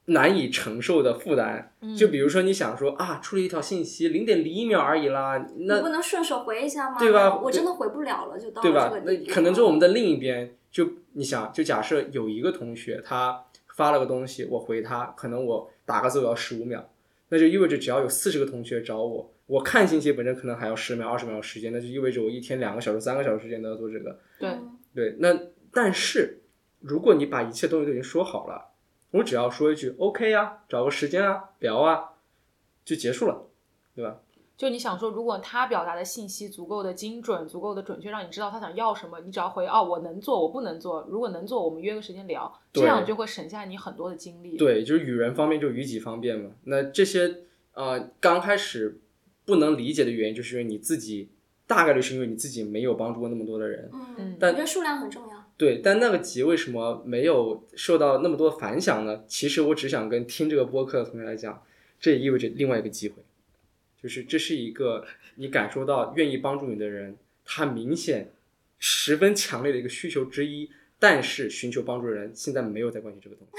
[0.06, 1.72] 难以承受的负担。
[1.80, 6.98] 嗯就比如说，你想说啊，出了一条信息零点零一秒而已啦，你那不能顺手回一下吗？
[6.98, 16.88] 对吧我真的回不了了，就到了对吧那可能就我们的另一边，就你想，就假设有一个同学他发了个东西，我回他，可能我打个字我要十五秒，
[17.30, 24.18] 那就意味着只要有四十个同学找我，我看信息本身可能还要十秒、二十秒时间，那就意味着我一天两个小时、三个小时时间都要做这个。
[24.38, 25.38] 对嗯对，那
[25.70, 26.40] 但是
[26.80, 28.70] 如果你把一切东西都已经说好了，
[29.10, 32.12] 我只要说一句 OK 啊，找个时间啊，聊啊，
[32.82, 33.46] 就结束了，
[33.94, 34.20] 对吧？
[34.56, 41.06] 就你想说，如果他表达的信息足够的精准、足够的准确，让你知道他想要什么，你只要回哦，我能做，我不能做。
[41.10, 46.52] 如果能做，我们约个时间聊，这样就会省下你很多的精力。，对，就是与人方便就与己方便嘛。
[46.64, 47.42] 那这些
[47.74, 49.00] 呃刚开始
[49.44, 51.28] 不能理解的原因，就是因为你自己
[51.66, 53.90] 大概率是因为你自己没有帮助过那么多的人。
[54.18, 55.50] 嗯，但我觉得数量很重要。
[55.56, 59.24] 对，但那个集为什么没有受到那么多反响呢？
[59.26, 61.62] 其实我只想跟听这个播客的同学来讲，
[62.00, 63.16] 这也意味着另外一个机会，
[64.02, 65.04] 就是这是一个
[65.36, 68.32] 你感受到愿意帮助你的人，他明显
[68.78, 70.70] 十分强烈的一个需求之一。
[70.98, 73.52] 但是寻求帮助的人现在没有在关心这个东西。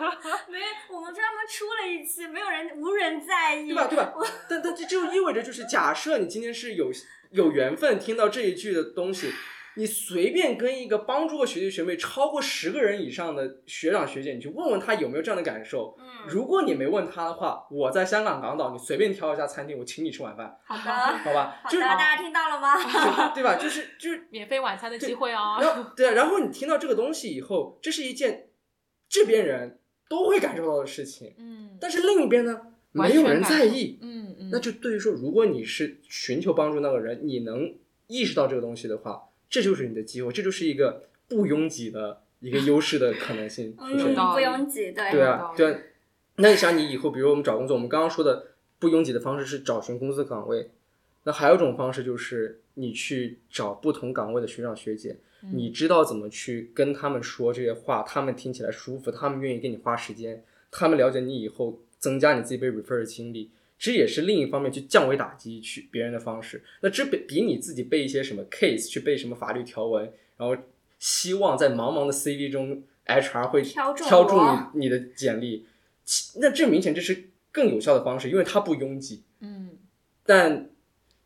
[0.48, 0.58] 没，
[0.90, 3.86] 我们专门出了一期，没有人，无人在意，对吧？
[3.86, 4.12] 对吧？
[4.48, 6.90] 但但这就意味着，就是假设你今天是有
[7.30, 9.32] 有缘分听到这一句的东西，
[9.76, 15.96] 你随便跟一个帮助过学弟学妹超过十个人以上的学长学姐，你去问问他有没有这样的感受。
[16.00, 20.82] 嗯，如果你没问他的话，我在香港港岛，你随便挑一家餐厅，我请你吃晚饭，好的，
[21.18, 21.60] 好吧？
[21.62, 22.74] 好的，就是大家听到了吗？
[23.32, 23.54] 对吧？
[23.54, 25.58] 就是就是，免费晚餐的机会哦。
[25.60, 28.50] 然后对啊，然后你听到这个东西以后，这是一件
[29.08, 29.79] 这边人
[30.10, 33.96] 都会感受到的事情，嗯，但是另一边呢，没有人在意。
[34.02, 37.72] 嗯嗯，那就对于说，如果你是寻求帮助那个人，你能
[38.08, 44.14] 意识到这个东西的话，这就是你的机会，这就是一个不拥挤的一个优势的可能性出嗯，现。
[44.16, 44.44] 道理。
[44.44, 45.78] 不拥挤，对，对啊对啊。
[46.38, 48.48] 那你想，你以后比如我们找工作，我们刚刚说的
[48.80, 50.70] 不拥挤的方式是找寻公司岗位，
[51.22, 63.50] 那还有一种方式就是你去找不同岗位的学长学姐，嗯你知道怎么去跟他们说这些话，他们听起来舒服，他们愿意给你花时间，他们了解你以后，增加你自己被 refer 的经历。
[63.78, 66.62] 这也是另一方面去降维打击去别人的方式。
[66.82, 70.54] 那这比比你自己背一些什么 case，去背什么法律条文，然后
[70.98, 74.38] 希望在茫茫的 CV 中 HR 会挑中
[74.74, 75.64] 你你的简历，
[76.40, 79.22] 那这明显这是更有效的方式，因为它不拥挤。
[79.40, 79.70] 嗯
[80.24, 80.68] 但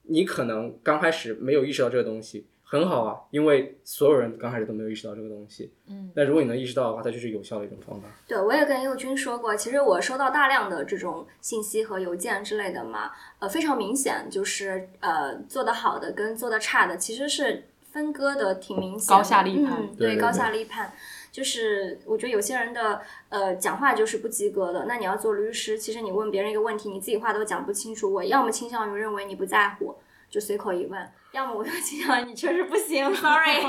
[0.03, 5.73] 你可能刚开始没有意识到这个东西，很好啊，因为所有人刚开始都没有意识到这个东西。
[5.87, 8.09] 嗯那如果你能意识到的话，它就是有效的一种方法。
[8.27, 20.93] 对，我也跟佑军说过，其实我收到大量的这种信息和邮件之类的嘛，呃，非常明显，就是呃做得好的跟做得差的其实是分割的挺明显的，高下立判嗯，高对对对下立判。
[21.31, 29.97] 就是我觉得有些人的呃讲话就是不及格的，那你要做律师，其实你问别人一个问题，你自己话都讲不清楚，我要么倾向于认为你不在乎，
[30.35, 33.65] 就随口一问；要么我就心想你确实不行，sorry。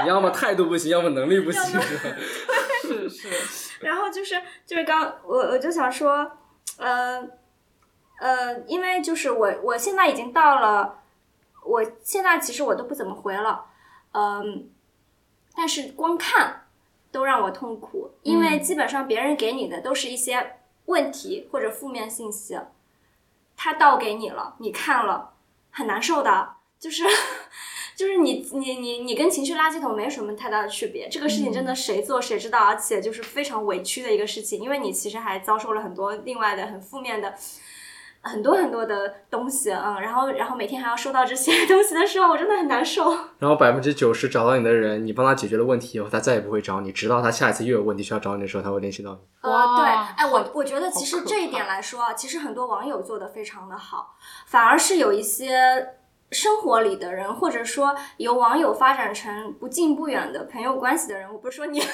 [0.00, 3.08] 你要么态度不行，要么能力不行， 是？
[3.08, 6.30] 是是，然后就是就是刚我我就想说，
[6.78, 7.20] 呃
[8.20, 11.00] 呃，因为就是我我现在已经到了
[11.64, 13.64] 我现在其实我都不怎么回了，
[14.12, 14.70] 嗯，
[15.56, 16.68] 但是光看
[17.10, 22.56] 都让我痛苦，因为基本上别人给你的都是一些问题或者负面信息，
[23.56, 25.33] 他倒给你了，你看了
[25.74, 27.02] 很难受的，就是
[27.96, 37.34] 就是你你你你跟情绪垃圾桶没什么太大的区别，这个事情真的谁做谁知道，而且就是非常委屈的一个事情，因为你其实还遭受了很多另外的很负面的。
[38.24, 43.10] 很多很多的东西，嗯，然后然后每天还要收到这些东西的时候，我真的很难受。
[43.38, 49.18] 然后百分之九十找到你的人，你帮他解决了问题以后，他再也不会找你，直到他下一次又有问题需要找你的时候，他会联系到你。
[49.42, 49.84] 呃，对，
[50.16, 54.14] 哎，我我觉得其实这一点来说啊，其实很多网友做的非常的好，
[54.46, 55.86] 反而是有一些
[56.30, 61.78] 生活里的人，或者说由网友发展成不近不远的朋友关系的人，我不是说你，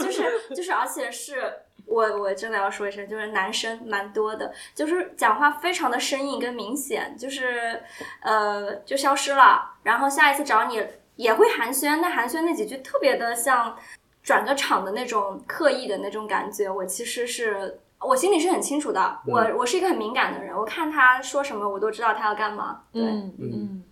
[0.00, 0.24] 就是
[0.56, 1.52] 就是，而且是
[1.86, 7.82] 我我真的要说一声，就是男生蛮多的，就是讲话非常的生硬跟明显，就是
[8.20, 10.84] 呃就消失了，然后下一次找你
[11.16, 13.76] 也会寒暄，但寒暄那几句特别的像
[14.22, 17.80] 转个场的那种刻意的那种感觉，我其实是。
[17.98, 22.82] 我心里是很清楚的，我我是一个很敏感的人，我看他说什么，我都知道他要干嘛。
[22.92, 23.84] 对，嗯嗯，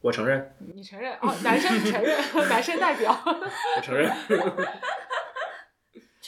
[0.00, 1.34] 我承认，你承认哦？
[1.42, 2.16] 男生承认，
[2.48, 4.08] 男生代表，我承认。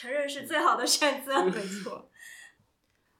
[0.03, 1.43] 承认是最好的选择。
[1.47, 2.09] 没错。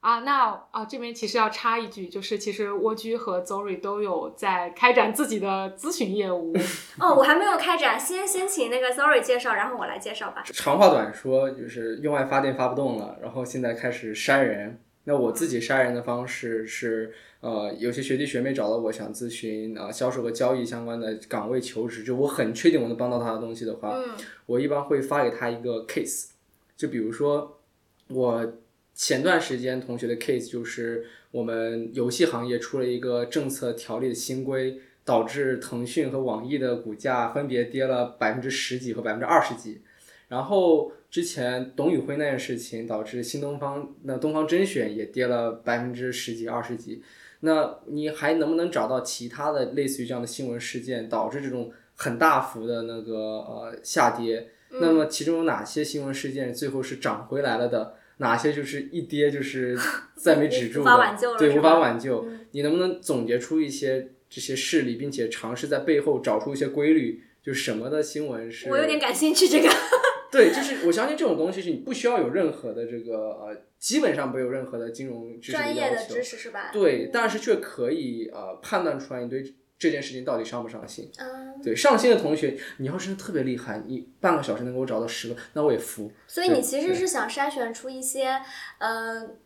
[0.00, 6.54] 啊，那啊，这边其实要插一句，就是其实蜗居和 Zori 都有在开展自己的咨询业务。
[7.00, 10.42] 哦，我还没有开展，先先请那个 Sorry 介绍，然后我来介绍吧。
[10.44, 14.78] 长话短说，就是用爱发电发不动了，然后现在开始筛人。
[15.06, 24.14] 那我自己筛人的方式是，呃，有些学弟学妹找到我想咨询啊、销售和交易相关的岗位求职，就我很确定我能帮到他的东西的话，嗯
[24.44, 26.30] 我一般会发给他一个 case，
[26.76, 27.60] 就比如说
[28.08, 28.54] 我
[28.94, 39.82] 前段时间同学的 case 就是我们游戏行业出了一个政策条例的新规，导致腾讯和网易的股价分别跌了百分之十几和百分之二十几。
[40.28, 47.02] 然后之前董宇辉那件事情导致新东方那东方甄选也跌了百分之十几二十几。
[47.40, 54.48] 那你还能不能找到其他的类似于这样的新闻事件，导致这种很大幅的那个呃下跌？
[54.80, 57.94] 那么其中有哪些新闻事件最后是涨回来了的？
[58.18, 59.76] 哪些就是一跌就是
[60.14, 62.24] 再没止住的，无法挽救了对，无法挽救。
[62.28, 67.24] 嗯你能不能总结出一些这些事例，并且尝试在背后找出一些规律？
[67.42, 68.70] 就什么的新闻是？
[68.70, 69.68] 我有点感兴趣这个。
[70.30, 76.14] 对，就是我相信这种东西是你不需要有任何的这个呃，基本上没有任何的金融知识专业的要求。
[76.14, 76.70] 知识是吧？
[76.72, 79.42] 对，但是却可以呃判断出来你对
[79.78, 81.10] 这件事情到底上不上心。
[81.18, 86.10] 嗯，对，上心的同学，你要是特别厉害，你半个小时能给我找到十个，那我也服。
[86.26, 88.40] 所以你其实是想筛选出一些
[88.78, 89.36] 呃。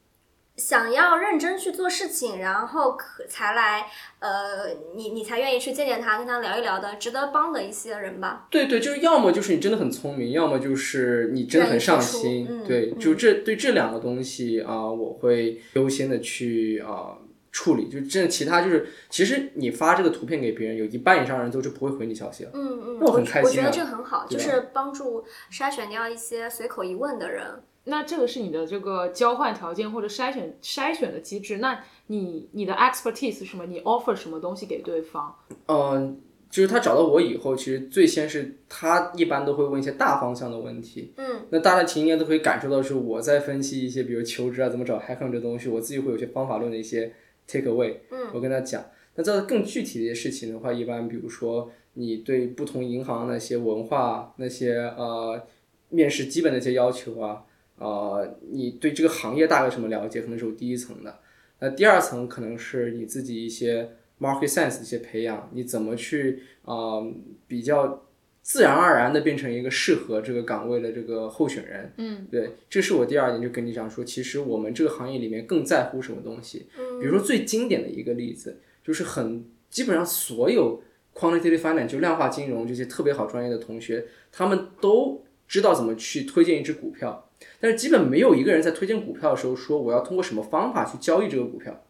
[0.56, 3.86] 想要认真去做事情，然后可才来，
[4.18, 4.66] 呃，
[4.96, 8.48] 你你才愿意去见见他，跟他聊一聊的，值得帮的一些人吧。
[8.50, 12.64] 对对，就是要么就是你真的很聪明，要么就是你真的很上心。
[12.66, 17.16] 对，嗯就这对这两个东西啊、我会优先的去啊、
[17.53, 17.88] 处理。
[17.88, 22.51] 就真的其他就是，其实你发这个图片给别人，有一半以上人都是不会回你消息了。
[22.55, 27.44] 嗯嗯，那我很我我觉得这很好，就是帮助筛选掉一些随口一问的人。
[27.84, 31.57] 那这个是你的这个交换条件或者筛选筛选的机制。
[31.57, 33.64] 那你你的 expertise 是什么？
[33.64, 35.34] 你 offer 什么东西给对方？
[35.68, 36.20] 嗯、
[36.51, 41.14] 就是他找到我以后，其实最先是他一般都会问一些大方向的问题。
[41.16, 47.11] 嗯那大家听应该都可以感受到，是我在分析一些，比如求职啊，怎么找 headhunt 这东西，我自己会有些方法论的一些
[47.49, 47.96] take away。
[48.12, 48.84] 嗯我跟他讲。
[49.16, 55.44] 那这更具体的一些事情的话，一般比如说你对不同银行那些文化、那些呃
[55.88, 57.44] 面试基本的一些要求啊，
[57.78, 61.18] 呃，你对这个行业大概什么了解，可能是我第一层的。
[61.59, 63.90] 那第二层可能是你自己一些
[64.20, 67.12] market sense 的一些培养，你怎么去啊、呃
[67.49, 68.05] 比较
[68.43, 71.93] 自然而然的变成一个适合这个岗位的这个候选人。
[71.99, 76.66] 嗯，对，这是我第二点，就跟你讲说，其实我们这个行业里面更在乎什么东西。
[76.78, 80.82] 嗯比如说最经典的一个例子，就是很基本上所有
[81.14, 87.30] quantitative finance 就量化金融这些特别好专业的同学，他们都知道怎么去推荐一只股票，
[87.61, 91.84] 但是基本没有一个人在推荐股票的时候说我要通过什么方法去交易这个股票。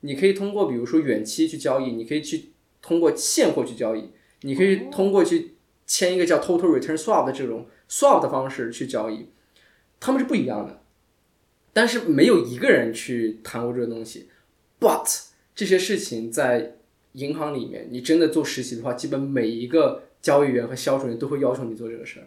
[0.00, 2.50] 你可以通过比如说远期去交易，你可以去
[2.80, 4.10] 通过现货去交易，
[4.42, 5.51] 你可以通过去
[5.86, 9.26] 签一个叫 total return swap 的这种 swap 的方式去交易，
[10.00, 10.80] 他们是不一样的。
[11.72, 14.28] 但是没有一个人去谈过这个东西
[14.78, 15.24] ，but
[15.54, 16.76] 这些事情在
[17.12, 22.26] 银行里面，你真的做实习的话，基本每一个交易员和销售员都会要求你做这个事儿。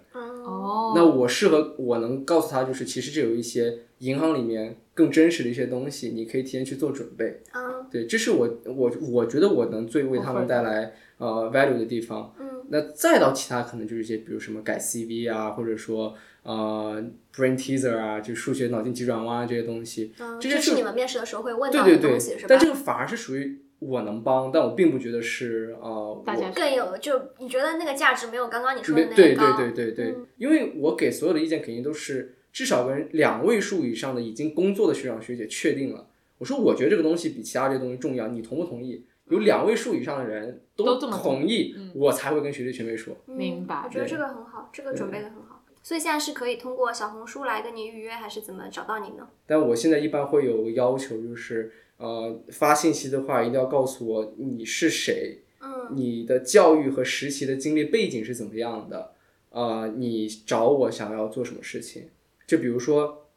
[0.95, 7.41] 那我适合我能告诉他，就是其实这有一些银行里面更真实的一些东西，你可以提前去做准备。
[7.53, 12.33] 嗯对，这是我我我觉得我能最为他们带来呃 value 的地方。
[12.39, 17.03] 嗯那再到其他可能就是一些，比如什么改 CV 啊，或者说呃
[17.33, 20.13] brain teaser 啊，就数学脑筋急转弯啊这些东西。
[20.19, 22.45] 嗯，这些是你们面试的时候会问到对对对的东西是吧？
[22.49, 29.55] 但这个反而是属于我能帮，但我并不觉得是呃大家我更有就你觉得那个价值没有刚刚你说的那没对对？
[29.57, 36.07] 对对对，嗯因为我给所有的意见肯定都是至少跟两位数以上的已经工作的学长学姐确定了。
[36.37, 39.05] 我说我觉得这个东西比其他这些东西重要，你同不同意？
[39.29, 43.15] 有两位数以上的人都这么同意，嗯我才会跟学弟学妹说。
[43.27, 45.63] 嗯明白我觉得这个很好，这个准备的很好。
[45.81, 49.27] 所以现在是可以通过小红书来跟你预约，还是怎么找到你呢？
[49.45, 59.11] 但我现在一般会有个要求，就是呃发信息的话一定要告诉我你是谁，嗯你的教育和实习的经历背景是怎么样的？
[59.51, 62.09] 呃，你找我想要做什么事情？
[62.45, 63.27] 就比如说，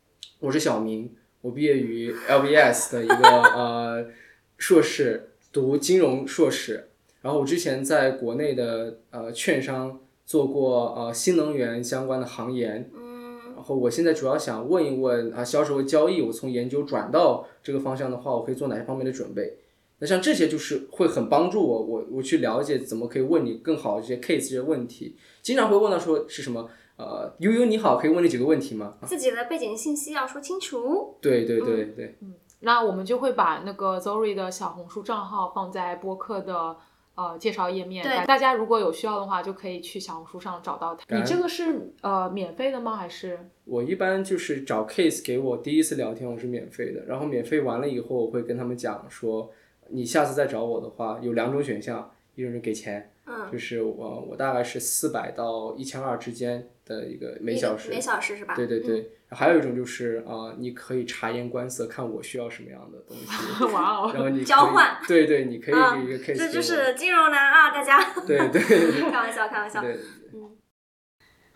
[0.41, 4.11] 我是小明，我毕业于 LBS 的一个呃
[4.57, 6.89] 硕士，读金融硕士。
[7.21, 19.59] 然后我之前在国内的呃券商做过呃新能源相关的行研，嗯然后我现在主要想问一问啊，销售和交易，我从研究转到这个方向的话，我可以做哪些方面的准备？
[19.99, 25.17] 那像这些就是会很帮助我，我我去了解怎么可以问你更好的这些 case 这些问题。
[25.43, 28.97] 经常会问到说是什么呃，悠悠你好，可以问你几个问题吗？
[29.01, 31.17] 啊自己的背景信息要说清楚。
[31.21, 32.17] 对对对对，
[32.61, 36.77] 那我们就会把那个 ZOY 的小红书账号放在播客的
[37.15, 41.17] 呃介绍页面，对大大家如果有需要的话，就可以去小红书上找到他。
[41.17, 42.97] 你这个是呃免费的吗？
[42.97, 49.51] 还是我一般就是找 case 给我第一次聊天，我是免费的，然后免费完了以后，我会跟他们讲说，
[49.89, 58.55] 你下次再找我的话，有两种选项，一种是给钱，嗯，就是我我大概是四百到一千二之间的一个每小时，每小时是吧？
[58.55, 67.99] 对对对，还有一种就是啊、呃你可以察言观色，看我需要什么样的东西， 哇哦，然后你交换，对对，你可以一个 case 这就是金融男啊，大家。
[68.27, 68.63] 对对
[69.11, 69.83] 开玩笑，开玩笑。
[69.83, 69.99] 对，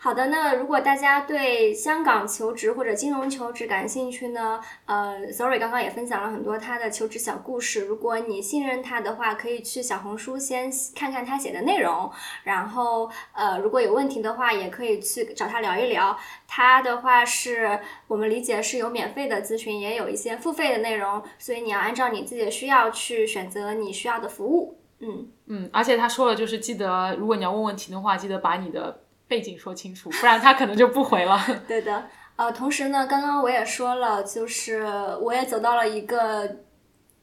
[0.04, 4.60] 好的，那如果大家对香港求职或者金融求职感兴趣呢？
[4.84, 7.82] 呃，Sorry，刚刚也分享了很多他的求职小故事。
[7.84, 12.10] 如果你信任他的话，可以去小红书先看看他写的内容，
[12.42, 16.18] 然后呃，如果有问题的话，也可以去找他聊一聊。
[16.48, 17.78] 他的话是
[18.08, 24.80] 我们理解是有免费的咨询，也有一些付费的内容，所以你要按照你自己的需要去选择你需要的服务。
[24.98, 29.00] 嗯，嗯，而且他说了，就是记得如果你要问问题的话，记得把你的
[29.32, 31.40] 背景说清楚，不然他可能就不回了。
[31.66, 32.04] 对的，
[32.36, 34.84] 呃，同时呢，刚刚我也说了，就是
[35.22, 36.58] 我也走到了一个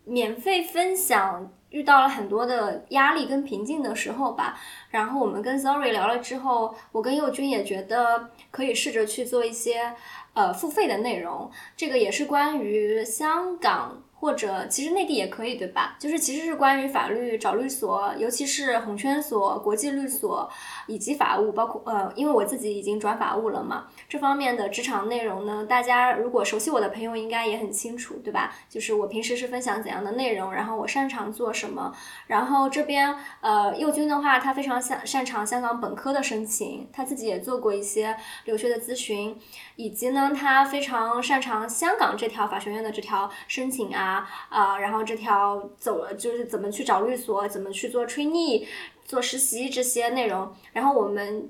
[0.06, 4.58] 免费分享，遇到了很多的压力跟瓶颈的时候吧。
[4.90, 9.94] 然后我们跟 Zori 聊了之后，我跟佑君也觉得可以试着去做一些
[10.34, 14.02] 呃付费的内容，这个也是关于香港。
[14.20, 15.96] 或者其实内地也可以，对吧？
[15.98, 20.50] 就是其实是关于法律找律所，尤其是红圈所、国际律所
[20.88, 28.54] 以及法务，包括呃，因为我自己已经转法务了嘛，这方面的职场内容呢，大家如果熟悉我的朋友应该也很清楚，对吧？
[28.68, 31.96] 就是我平时是分享怎样的内容，然后我擅长做什么。
[32.28, 39.38] 然后这边呃，佑君的话，他非常擅擅长香港本科的申请，他自己也做过一些留学的咨询，
[39.78, 44.09] 以及呢，他非常擅长香港这条法学院的这条申请啊。
[44.50, 48.68] 啊、然后这条走了就是怎么去找律所，怎么去做 trainee、
[49.06, 50.54] 做实习这些内容。
[50.74, 51.50] 然后我们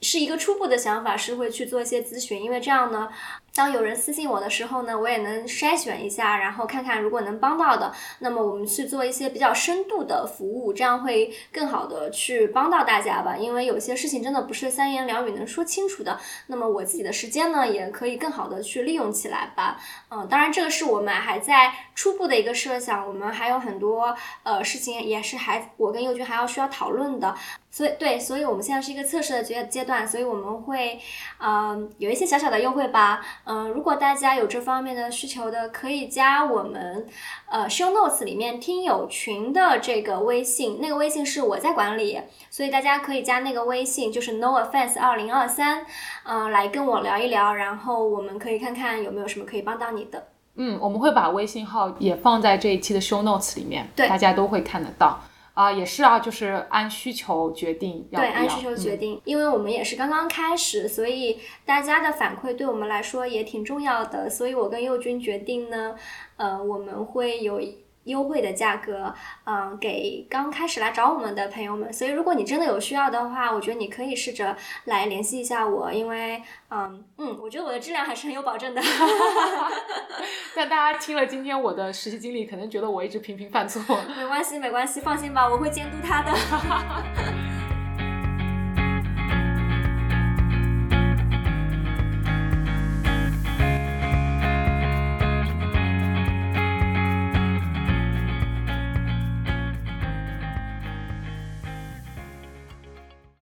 [0.00, 3.08] 是一个初步的想法，是会去做一些咨询，因为这样呢，
[3.54, 13.36] 当有人私信我的时候呢，我也能筛选一下，然后看看如果能帮到的，那么我们去做一些比较深度的服务，这样会更好的去帮到大家吧。
[13.36, 19.80] 因为有些事情真的不是三言两语能说清楚的，那么我自己的时间呢，也可以更好的去利用起来吧。
[20.10, 27.32] 嗯，当然这个是我们还在初步的一个设想，我们还有很多呃事情也是还我跟佑君还要需要讨论的。
[27.70, 30.96] 所以对，所以我们现在是一个测试的阶阶段，所以我们会，
[31.40, 37.06] 嗯、有一些小小的优惠吧，嗯、如果大家有这方面的需求的，可以加我们，
[37.50, 42.20] 呃，show notes 里面听友群的这个微信，那个微信是我在管理，
[42.50, 45.84] 所以大家可以加那个微信，就是 no offense 二零二三，
[46.24, 50.26] 嗯，来跟我聊一聊，然后我们可以看看有没有什么可以帮到你的。
[50.56, 55.20] 嗯，我们会把微信号也放在这一期的 show notes 里面，对大家都会看得到。
[55.54, 64.28] 啊、也是啊，就是按需求决定对，按需求决嗯定，因为我们也是刚刚开始，所以大家的反馈对我们来说也挺重要的。
[64.28, 65.94] 所以我跟佑君决定呢，
[66.36, 67.60] 呃，我们会有
[68.04, 71.92] 优惠的价格，嗯，给刚开始来找我们的朋友们。
[71.92, 78.82] 所以如果你真的有需要的话，我觉得你可以试着来联系一下我，因为，嗯嗯，我觉得我的质量还是很有保证的。
[80.56, 83.82] 但大家听了今天我的实习经历，可能觉得我一直频频犯错。
[84.16, 86.32] 没关系，没关系，放心吧，我会监督他的。